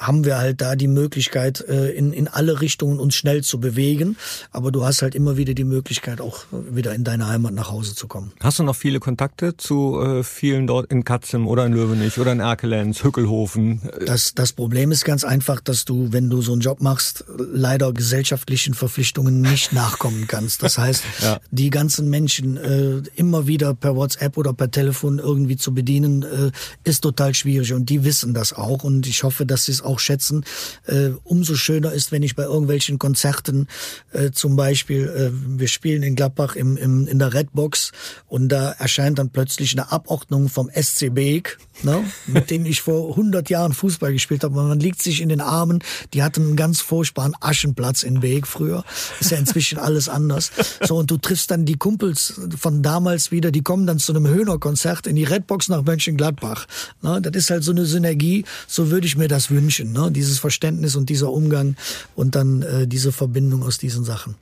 [0.01, 4.17] haben wir halt da die Möglichkeit, äh, in, in alle Richtungen uns schnell zu bewegen.
[4.51, 7.95] Aber du hast halt immer wieder die Möglichkeit, auch wieder in deine Heimat nach Hause
[7.95, 8.31] zu kommen.
[8.39, 12.31] Hast du noch viele Kontakte zu äh, vielen dort in Katzem oder in Löwenich oder
[12.31, 13.81] in Erkelenz, Hückelhofen?
[14.05, 17.93] Das, das Problem ist ganz einfach, dass du, wenn du so einen Job machst, leider
[17.93, 20.63] gesellschaftlichen Verpflichtungen nicht nachkommen kannst.
[20.63, 21.39] Das heißt, ja.
[21.51, 26.51] die ganzen Menschen äh, immer wieder per WhatsApp oder per Telefon irgendwie zu bedienen, äh,
[26.83, 27.73] ist total schwierig.
[27.73, 28.83] Und die wissen das auch.
[28.83, 30.45] Und ich hoffe, dass sie es auch schätzen.
[30.85, 33.67] Äh, umso schöner ist, wenn ich bei irgendwelchen Konzerten
[34.11, 37.91] äh, zum Beispiel, äh, wir spielen in Gladbach im, im, in der Redbox
[38.27, 43.11] und da erscheint dann plötzlich eine Abordnung vom SC Beek, ne, mit dem ich vor
[43.11, 44.55] 100 Jahren Fußball gespielt habe.
[44.55, 45.79] Man liegt sich in den Armen.
[46.13, 48.83] Die hatten einen ganz furchtbaren Aschenplatz in Beek früher.
[49.19, 50.51] Ist ja inzwischen alles anders.
[50.81, 54.27] So, und du triffst dann die Kumpels von damals wieder, die kommen dann zu einem
[54.27, 56.67] Höhner-Konzert in die Redbox nach Mönchengladbach.
[57.01, 59.70] Ne, das ist halt so eine Synergie, so würde ich mir das wünschen.
[59.79, 60.11] Ne?
[60.11, 61.75] Dieses Verständnis und dieser Umgang
[62.15, 64.35] und dann äh, diese Verbindung aus diesen Sachen.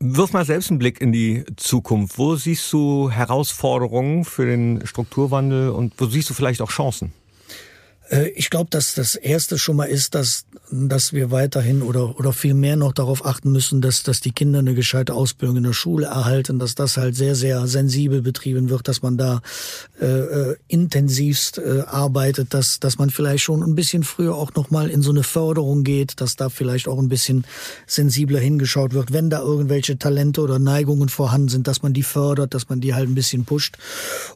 [0.00, 2.18] Wirf mal selbst einen Blick in die Zukunft.
[2.18, 7.12] Wo siehst du Herausforderungen für den Strukturwandel und wo siehst du vielleicht auch Chancen?
[8.10, 12.32] Äh, ich glaube, dass das erste schon mal ist, dass, dass wir weiterhin oder, oder
[12.32, 15.72] viel mehr noch darauf achten müssen, dass, dass die Kinder eine gescheite Ausbildung in der
[15.72, 19.40] Schule erhalten, dass das halt sehr, sehr sensibel betrieben wird, dass man da
[20.00, 24.90] äh, äh, intensivst äh, arbeitet, dass, dass man vielleicht schon ein bisschen früher auch nochmal
[24.90, 27.44] in so eine Förderung geht, dass da vielleicht auch ein bisschen
[27.86, 32.54] sensibler hingeschaut wird, wenn da irgendwelche Talente oder Neigungen vorhanden sind, dass man die fördert,
[32.54, 33.76] dass man die halt ein bisschen pusht.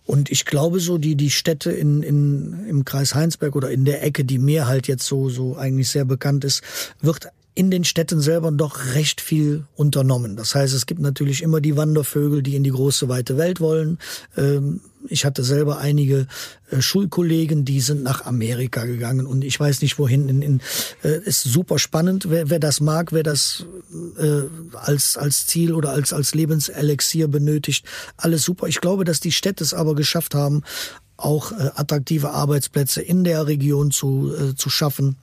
[0.05, 4.25] Und ich glaube so, die, die Städte in, in, im Kreis Heinsberg in der Ecke,
[4.25, 6.63] die mir halt jetzt so, so eigentlich sehr bekannt ist,
[7.01, 10.37] wird in den Städten selber doch recht viel unternommen.
[10.37, 13.99] Das heißt, es gibt natürlich immer die Wandervögel, die in die große weite Welt wollen.
[14.39, 16.29] Ähm, ich hatte selber einige
[16.71, 20.29] äh, Schulkollegen, die sind nach Amerika gegangen und ich weiß nicht wohin.
[20.31, 20.61] In, in,
[21.03, 23.67] äh, ist super spannend, wer, wer das mag, wer das
[24.19, 24.43] äh,
[24.75, 27.85] als als Ziel oder als als Lebenselixier benötigt.
[28.17, 28.67] Alles super.
[28.67, 30.63] Ich glaube, dass die Städte es aber geschafft haben,
[31.23, 35.17] auch äh, attraktive Arbeitsplätze in der Region zu, äh, zu schaffen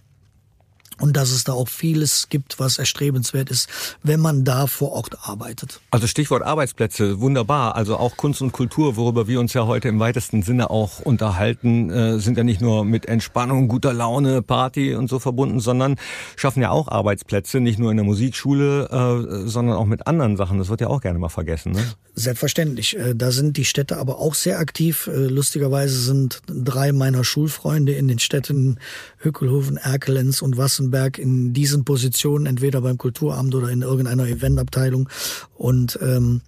[1.00, 3.70] und dass es da auch vieles gibt, was erstrebenswert ist,
[4.04, 5.80] wenn man da vor Ort arbeitet.
[5.91, 7.76] Also Stichwort Arbeitsplätze, wunderbar.
[7.76, 11.89] Also auch Kunst und Kultur, worüber wir uns ja heute im weitesten Sinne auch unterhalten,
[11.89, 15.95] äh, sind ja nicht nur mit Entspannung, guter Laune, Party und so verbunden, sondern
[16.36, 20.58] schaffen ja auch Arbeitsplätze, nicht nur in der Musikschule, äh, sondern auch mit anderen Sachen.
[20.58, 21.72] Das wird ja auch gerne mal vergessen.
[21.74, 21.84] Ne?
[22.16, 22.97] Selbstverständlich.
[22.97, 25.10] Äh, da sind die Städte aber auch sehr aktiv.
[25.14, 28.80] Lustigerweise sind drei meiner Schulfreunde in den Städten
[29.18, 30.58] Hückelhofen, Erkelenz und
[30.90, 35.10] Wassenberg in diesen Positionen, entweder beim Kulturamt oder in irgendeiner Eventabteilung.
[35.56, 36.42] Und ähm,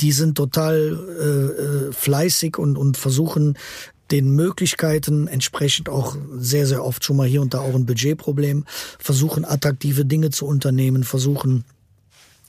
[0.00, 3.56] die sind total äh, äh, fleißig und, und versuchen
[4.10, 8.64] den Möglichkeiten entsprechend auch sehr, sehr oft schon mal hier und da auch ein Budgetproblem,
[8.98, 11.64] versuchen attraktive Dinge zu unternehmen, versuchen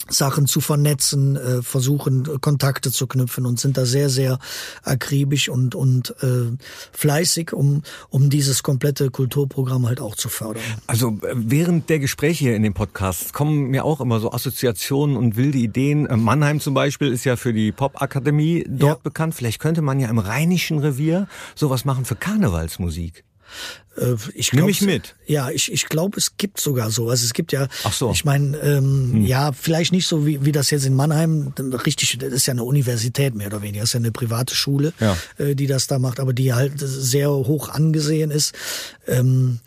[0.09, 4.39] Sachen zu vernetzen, äh, versuchen Kontakte zu knüpfen und sind da sehr sehr
[4.83, 6.51] akribisch und und äh,
[6.91, 10.63] fleißig, um um dieses komplette Kulturprogramm halt auch zu fördern.
[10.87, 15.15] Also äh, während der Gespräche hier in dem Podcast kommen mir auch immer so Assoziationen
[15.15, 16.05] und wilde Ideen.
[16.05, 19.03] Äh, Mannheim zum Beispiel ist ja für die Popakademie dort ja.
[19.03, 19.35] bekannt.
[19.35, 23.23] Vielleicht könnte man ja im Rheinischen Revier sowas machen für Karnevalsmusik.
[23.97, 25.15] Äh, ich glaub, Nimm mich mit.
[25.25, 27.21] Ja, ich, ich glaube, es gibt sogar sowas.
[27.21, 28.11] Es gibt ja, Ach so.
[28.11, 29.25] ich meine, ähm, hm.
[29.25, 31.53] ja, vielleicht nicht so wie, wie das jetzt in Mannheim,
[31.85, 34.93] richtig, das ist ja eine Universität mehr oder weniger, das ist ja eine private Schule,
[34.99, 35.17] ja.
[35.37, 38.53] äh, die das da macht, aber die halt sehr hoch angesehen ist.
[39.07, 39.59] Ähm,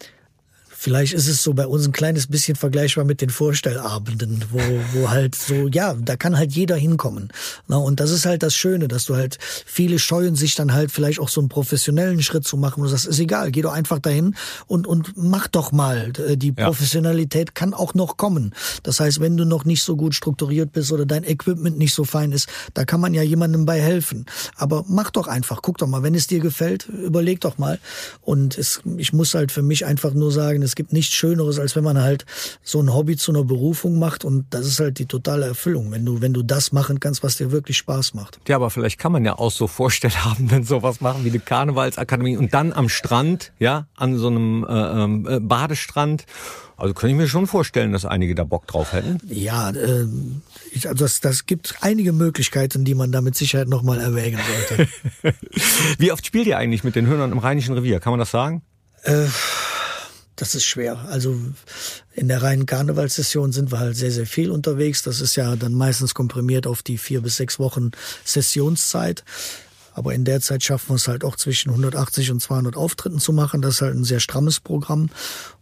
[0.87, 4.61] Vielleicht ist es so bei uns ein kleines bisschen vergleichbar mit den Vorstellabenden, wo,
[4.93, 7.33] wo halt so, ja, da kann halt jeder hinkommen.
[7.67, 10.93] Na, und das ist halt das Schöne, dass du halt, viele scheuen sich dann halt
[10.93, 12.83] vielleicht auch so einen professionellen Schritt zu machen.
[12.83, 14.37] Und du sagst, ist egal, geh doch einfach dahin
[14.69, 16.13] und, und mach doch mal.
[16.13, 18.55] Die Professionalität kann auch noch kommen.
[18.85, 22.05] Das heißt, wenn du noch nicht so gut strukturiert bist oder dein Equipment nicht so
[22.05, 24.25] fein ist, da kann man ja jemandem bei helfen.
[24.55, 27.81] Aber mach doch einfach, guck doch mal, wenn es dir gefällt, überleg doch mal.
[28.21, 31.75] Und es, ich muss halt für mich einfach nur sagen, es gibt nichts Schöneres, als
[31.75, 32.25] wenn man halt
[32.63, 36.05] so ein Hobby zu einer Berufung macht und das ist halt die totale Erfüllung, wenn
[36.05, 38.39] du, wenn du das machen kannst, was dir wirklich Spaß macht.
[38.47, 42.55] Ja, aber vielleicht kann man ja auch so Vorstellhabenden sowas machen wie eine Karnevalsakademie und
[42.55, 46.27] dann am Strand, ja, an so einem äh, ähm, äh, Badestrand.
[46.79, 49.19] Also könnte ich mir schon vorstellen, dass einige da Bock drauf hätten.
[49.29, 50.07] Ja, äh,
[50.73, 54.89] ich, also das, das gibt einige Möglichkeiten, die man da mit Sicherheit nochmal erwägen sollte.
[55.99, 57.99] Wie oft spielt ihr eigentlich mit den Hörnern im Rheinischen Revier?
[57.99, 58.61] Kann man das sagen?
[59.05, 59.27] Äh,
[60.37, 60.99] das ist schwer.
[61.09, 61.37] Also
[62.13, 65.03] in der reinen Karnevalssession sind wir halt sehr, sehr viel unterwegs.
[65.03, 67.91] Das ist ja dann meistens komprimiert auf die vier bis sechs Wochen
[68.25, 69.25] Sessionszeit.
[69.93, 73.33] Aber in der Zeit schaffen wir es halt auch zwischen 180 und 200 Auftritten zu
[73.33, 73.63] machen.
[73.63, 75.09] Das ist halt ein sehr strammes Programm.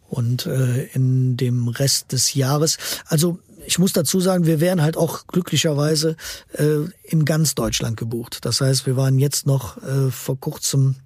[0.09, 4.97] Und äh, in dem Rest des Jahres, also ich muss dazu sagen, wir wären halt
[4.97, 6.17] auch glücklicherweise
[6.53, 8.39] äh, in ganz Deutschland gebucht.
[8.43, 10.97] Das heißt, wir waren jetzt noch äh, vor kurzem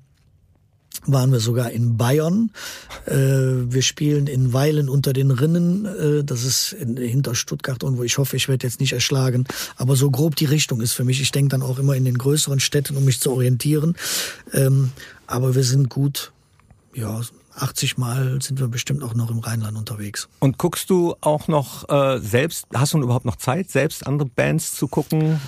[1.12, 2.50] waren wir sogar in Bayern.
[3.06, 5.86] Äh, wir spielen in Weilen unter den Rinnen.
[5.86, 9.44] Äh, das ist in, hinter Stuttgart und wo ich hoffe, ich werde jetzt nicht erschlagen.
[9.76, 11.20] Aber so grob die Richtung ist für mich.
[11.20, 13.96] Ich denke dann auch immer in den größeren Städten, um mich zu orientieren.
[14.52, 14.92] Ähm,
[15.26, 16.32] aber wir sind gut,
[16.94, 17.20] ja,
[17.54, 20.28] 80 Mal sind wir bestimmt auch noch im Rheinland unterwegs.
[20.38, 24.74] Und guckst du auch noch äh, selbst, hast du überhaupt noch Zeit, selbst andere Bands
[24.74, 25.40] zu gucken?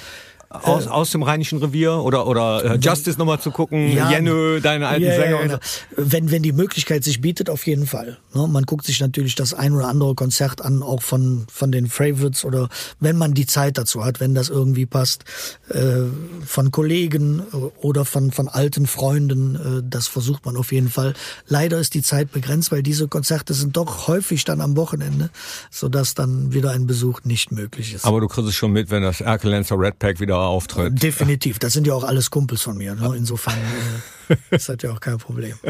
[0.51, 4.61] Aus, äh, aus dem Rheinischen Revier oder oder äh, Justice nochmal zu gucken, ja, Jennö,
[4.61, 5.39] deine alten yeah, Sänger.
[5.43, 5.59] Genau.
[5.97, 8.19] Wenn wenn die Möglichkeit sich bietet, auf jeden Fall.
[8.35, 8.49] Ne?
[8.49, 12.45] Man guckt sich natürlich das ein oder andere Konzert an, auch von von den Favorites
[12.45, 15.25] oder wenn man die Zeit dazu hat, wenn das irgendwie passt,
[15.69, 16.03] äh,
[16.45, 17.43] von Kollegen
[17.81, 19.55] oder von von alten Freunden.
[19.55, 21.15] Äh, das versucht man auf jeden Fall.
[21.47, 25.31] Leider ist die Zeit begrenzt, weil diese Konzerte sind doch häufig dann am Wochenende,
[25.71, 28.05] so dass dann wieder ein Besuch nicht möglich ist.
[28.05, 31.03] Aber du kriegst es schon mit, wenn das Erkelenzer Red Pack wieder auftritt.
[31.03, 31.59] Definitiv.
[31.59, 32.95] Das sind ja auch alles Kumpels von mir.
[32.95, 33.15] Ne?
[33.17, 33.55] Insofern.
[34.51, 35.55] Das hat ja auch kein Problem.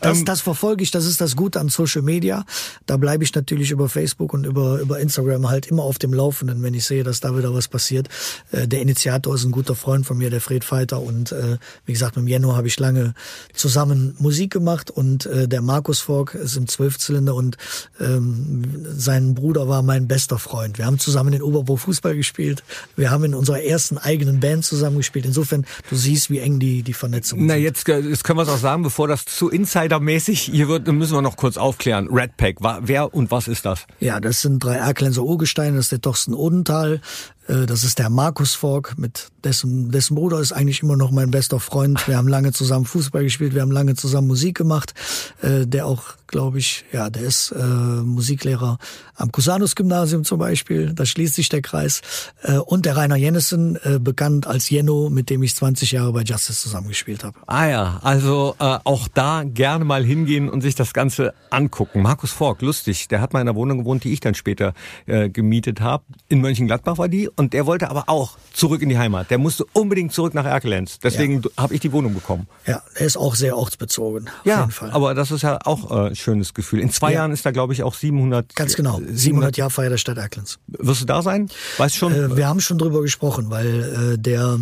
[0.00, 2.44] Das, ähm, das verfolge ich, das ist das Gute an Social Media.
[2.84, 6.62] Da bleibe ich natürlich über Facebook und über, über Instagram halt immer auf dem Laufenden,
[6.62, 8.08] wenn ich sehe, dass da wieder was passiert.
[8.52, 11.00] Äh, der Initiator ist ein guter Freund von mir, der Fred Feiter.
[11.00, 13.14] Und äh, wie gesagt, mit dem Jenno habe ich lange
[13.54, 17.56] zusammen Musik gemacht und äh, der Markus Fork ist im Zwölfzylinder und
[18.00, 20.78] ähm, sein Bruder war mein bester Freund.
[20.78, 22.62] Wir haben zusammen in Oberbau Fußball gespielt.
[22.96, 25.26] Wir haben in unserer ersten eigenen Band zusammen gespielt.
[25.26, 27.62] Insofern, du siehst, wie eng die, die Vernetzung Na, sind.
[27.86, 31.20] Jetzt jetzt können wir es auch sagen, bevor das zu insidermäßig hier wird, müssen wir
[31.20, 32.08] noch kurz aufklären.
[32.10, 33.86] Red Pack, wer und was ist das?
[34.00, 38.10] Ja, das sind drei Erklenser Urgesteine, das ist der Torsten Odenthal, äh, das ist der
[38.10, 42.06] Markus Fork, mit dessen, dessen Bruder ist eigentlich immer noch mein bester Freund.
[42.06, 44.94] Wir haben lange zusammen Fußball gespielt, wir haben lange zusammen Musik gemacht.
[45.40, 48.78] Äh, der auch, glaube ich, ja, der ist äh, Musiklehrer
[49.14, 50.92] am Cusanus-Gymnasium zum Beispiel.
[50.92, 52.02] Da schließt sich der Kreis.
[52.42, 56.22] Äh, und der Rainer Jennissen, äh, bekannt als Jenno, mit dem ich 20 Jahre bei
[56.22, 57.38] Justice zusammengespielt habe.
[57.46, 62.02] Ah ja, also äh, auch da gerne mal hingehen und sich das Ganze angucken.
[62.02, 64.74] Markus Fork, lustig, der hat mal in einer Wohnung gewohnt, die ich dann später
[65.06, 66.04] äh, gemietet habe.
[66.28, 69.30] In Mönchengladbach war die und der wollte aber auch zurück in die Heimat.
[69.30, 70.98] Der musste unbedingt zurück nach Erkelenz.
[70.98, 71.50] Deswegen ja.
[71.58, 72.48] habe ich die Wohnung bekommen.
[72.66, 74.30] Ja, er ist auch sehr ortsbezogen.
[74.44, 76.80] Ja, aber das ist ja auch ein äh, schönes Gefühl.
[76.80, 77.18] In zwei ja.
[77.18, 78.54] Jahren ist da, glaube ich, auch 700.
[78.56, 78.96] Ganz genau.
[78.96, 80.58] 700, 700 Jahr Feier der Stadt Erkelenz.
[80.66, 81.48] Wirst du da sein?
[81.76, 82.12] Weißt schon?
[82.12, 84.58] Äh, wir haben schon drüber gesprochen, weil äh, der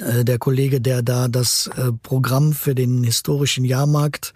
[0.00, 4.34] äh, der Kollege, der da das äh, Programm für den historischen Jahrmarkt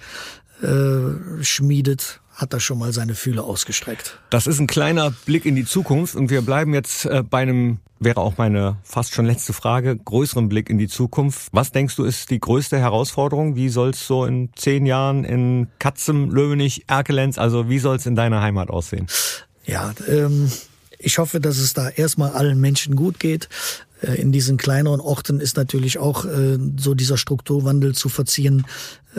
[0.62, 4.18] äh, schmiedet, hat er schon mal seine Fühle ausgestreckt.
[4.30, 7.78] Das ist ein kleiner Blick in die Zukunft und wir bleiben jetzt äh, bei einem,
[7.98, 11.48] wäre auch meine fast schon letzte Frage, größeren Blick in die Zukunft.
[11.52, 13.56] Was denkst du ist die größte Herausforderung?
[13.56, 18.06] Wie soll es so in zehn Jahren in Katzem, Löwenich, Erkelenz, also wie soll es
[18.06, 19.06] in deiner Heimat aussehen?
[19.66, 20.50] Ja, ähm,
[20.98, 23.50] ich hoffe, dass es da erstmal allen Menschen gut geht.
[24.00, 28.66] Äh, in diesen kleineren Orten ist natürlich auch äh, so dieser Strukturwandel zu verziehen,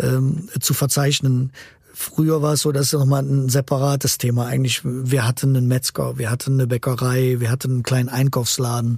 [0.02, 1.52] ähm, zu verzeichnen.
[1.94, 4.82] Früher war es so, das ist nochmal ein separates Thema eigentlich.
[4.84, 8.98] Wir hatten einen Metzger, wir hatten eine Bäckerei, wir hatten einen kleinen Einkaufsladen,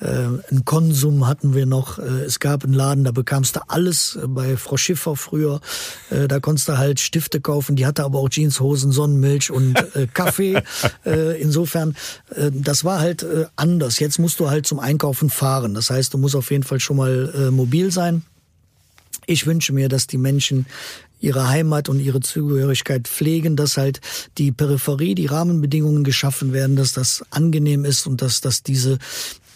[0.00, 1.98] äh, einen Konsum hatten wir noch.
[1.98, 5.60] Äh, es gab einen Laden, da bekamst du alles äh, bei Frau Schiffer früher.
[6.08, 10.06] Äh, da konntest du halt Stifte kaufen, die hatte aber auch Jeanshosen, Sonnenmilch und äh,
[10.14, 10.62] Kaffee.
[11.04, 11.94] äh, insofern,
[12.34, 13.98] äh, das war halt äh, anders.
[13.98, 15.74] Jetzt musst du halt zum Einkaufen fahren.
[15.74, 18.22] Das heißt, du musst auf jeden Fall schon mal äh, mobil sein.
[19.26, 20.66] Ich wünsche mir, dass die Menschen
[21.20, 24.00] ihre Heimat und ihre Zugehörigkeit pflegen, dass halt
[24.38, 28.98] die Peripherie, die Rahmenbedingungen geschaffen werden, dass das angenehm ist und dass, dass diese,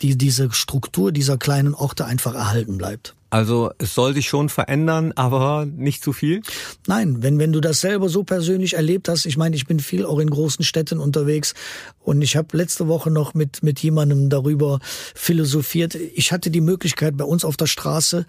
[0.03, 3.15] die, diese Struktur dieser kleinen Orte einfach erhalten bleibt.
[3.35, 6.43] Also es soll sich schon verändern, aber nicht zu viel?
[6.87, 10.07] Nein, wenn, wenn du das selber so persönlich erlebt hast, ich meine, ich bin viel
[10.07, 11.55] auch in großen Städten unterwegs
[11.99, 14.79] und ich habe letzte Woche noch mit, mit jemandem darüber
[15.17, 15.97] philosophiert.
[15.97, 18.25] Ich hatte die Möglichkeit bei uns auf der Straße,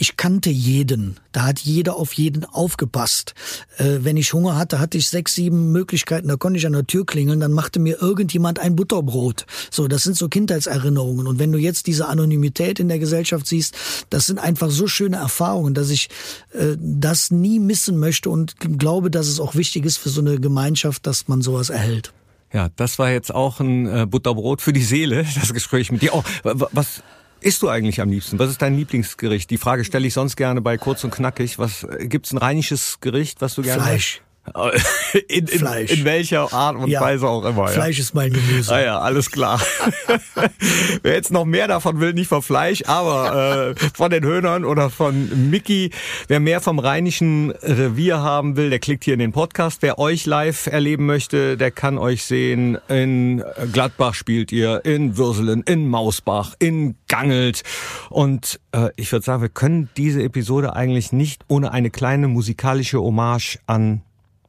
[0.00, 1.16] ich kannte jeden.
[1.32, 3.34] Da hat jeder auf jeden aufgepasst.
[3.78, 6.28] Äh, wenn ich Hunger hatte, hatte ich sechs, sieben Möglichkeiten.
[6.28, 9.44] Da konnte ich an der Tür klingeln, dann machte mir irgendjemand ein Butterbrot.
[9.72, 11.26] So, das sind so Kindheitserinnerungen.
[11.26, 13.74] Und wenn du jetzt diese Anonymität in der Gesellschaft siehst,
[14.08, 16.08] das sind einfach so schöne Erfahrungen, dass ich
[16.52, 20.38] äh, das nie missen möchte und glaube, dass es auch wichtig ist für so eine
[20.38, 22.12] Gemeinschaft, dass man sowas erhält.
[22.52, 26.14] Ja, das war jetzt auch ein äh, Butterbrot für die Seele, das Gespräch mit dir.
[26.14, 27.02] Oh, was
[27.40, 28.38] isst du eigentlich am liebsten?
[28.38, 29.50] Was ist dein Lieblingsgericht?
[29.50, 31.58] Die Frage stelle ich sonst gerne bei kurz und knackig.
[31.58, 34.22] Was gibt's ein rheinisches Gericht, was du gerne Fleisch.
[35.28, 35.90] In, in, Fleisch.
[35.90, 37.00] in welcher Art und ja.
[37.00, 37.68] Weise auch immer.
[37.68, 38.72] Fleisch ist mein Gemüse.
[38.72, 39.60] Ah ja, alles klar.
[41.02, 44.90] Wer jetzt noch mehr davon will, nicht von Fleisch, aber äh, von den Höhnern oder
[44.90, 45.90] von Mickey.
[46.28, 49.78] Wer mehr vom rheinischen Revier haben will, der klickt hier in den Podcast.
[49.80, 52.78] Wer euch live erleben möchte, der kann euch sehen.
[52.88, 53.42] In
[53.72, 57.62] Gladbach spielt ihr, in Würselen, in Mausbach, in Gangelt.
[58.10, 63.00] Und äh, ich würde sagen, wir können diese Episode eigentlich nicht ohne eine kleine musikalische
[63.00, 64.02] Hommage an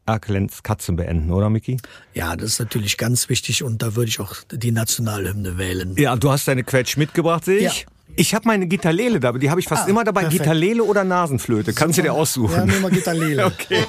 [0.10, 1.78] Erklens Katzen beenden, oder Miki?
[2.14, 5.96] Ja, das ist natürlich ganz wichtig und da würde ich auch die Nationalhymne wählen.
[5.98, 7.82] Ja, du hast deine Quetsch mitgebracht, sehe ich.
[7.82, 7.88] Ja.
[8.16, 10.22] Ich habe meine Gitarlele dabei, die habe ich fast ah, immer dabei.
[10.22, 10.42] Perfekt.
[10.42, 12.56] Gitarlele oder Nasenflöte, kannst du dir aussuchen.
[12.56, 13.46] Ja, nehmen wir Gitarlele.
[13.46, 13.86] okay.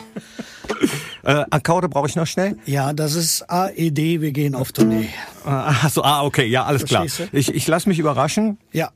[1.23, 2.57] Äh, Akkorde brauche ich noch schnell?
[2.64, 5.09] Ja, das ist AED, wir gehen auf Tournee.
[5.45, 7.29] Achso, ah, okay, ja, alles Verstehst klar.
[7.33, 7.37] Du?
[7.37, 8.59] Ich, ich lasse mich überraschen.
[8.73, 8.91] Ja.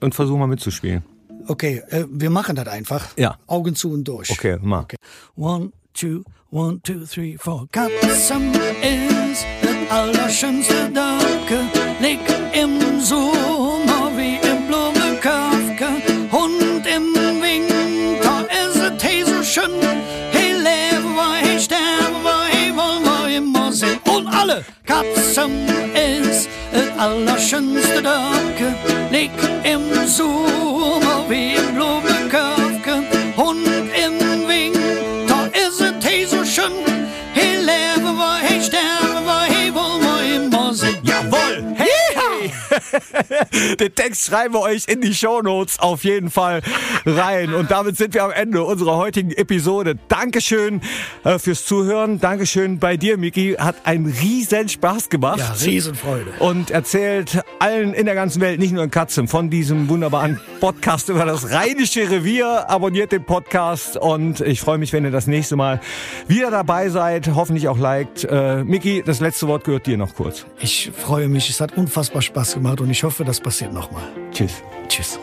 [0.00, 1.04] Und versuche mal mitzuspielen.
[1.46, 3.16] Okay, äh, wir machen das einfach.
[3.16, 3.38] Ja.
[3.46, 4.30] Augen zu und durch.
[4.30, 4.80] Okay, mal.
[4.80, 4.96] Okay.
[5.36, 7.66] One, two, one, two, three, four.
[7.72, 11.58] Katzem ist das allerschönste Danke,
[12.00, 12.20] leg
[12.52, 15.88] im Sommer wie im Blumenkafke.
[16.30, 19.70] Und im Winter ist es hey so schön.
[20.30, 23.98] Hey, lebe hey, sterbe hey, wollen wir immer sehen.
[24.04, 24.64] Und alle.
[24.84, 28.74] Katzem ist das allerschönste Danke,
[29.10, 29.30] leg
[29.64, 33.02] im Sommer wie im Blumenkafke.
[33.36, 33.66] Und
[43.80, 46.62] Den Text schreiben wir euch in die Shownotes auf jeden Fall
[47.04, 47.54] rein.
[47.54, 49.96] Und damit sind wir am Ende unserer heutigen Episode.
[50.08, 50.80] Dankeschön
[51.24, 52.20] äh, fürs Zuhören.
[52.20, 53.56] Dankeschön bei dir, Miki.
[53.58, 55.38] Hat einen riesen Spaß gemacht.
[55.38, 56.32] Ja, Riesenfreude.
[56.38, 61.08] Und erzählt allen in der ganzen Welt, nicht nur in Katzen, von diesem wunderbaren Podcast
[61.08, 62.68] über das rheinische Revier.
[62.68, 65.80] Abonniert den Podcast und ich freue mich, wenn ihr das nächste Mal
[66.28, 67.28] wieder dabei seid.
[67.34, 68.24] Hoffentlich auch liked.
[68.24, 70.46] Äh, Miki, das letzte Wort gehört dir noch kurz.
[70.60, 71.50] Ich freue mich.
[71.50, 74.08] Es hat unfassbar Spaß gemacht und ich hoffe, das passiert nochmal.
[74.32, 74.62] Tschüss.
[74.88, 75.18] Tschüss.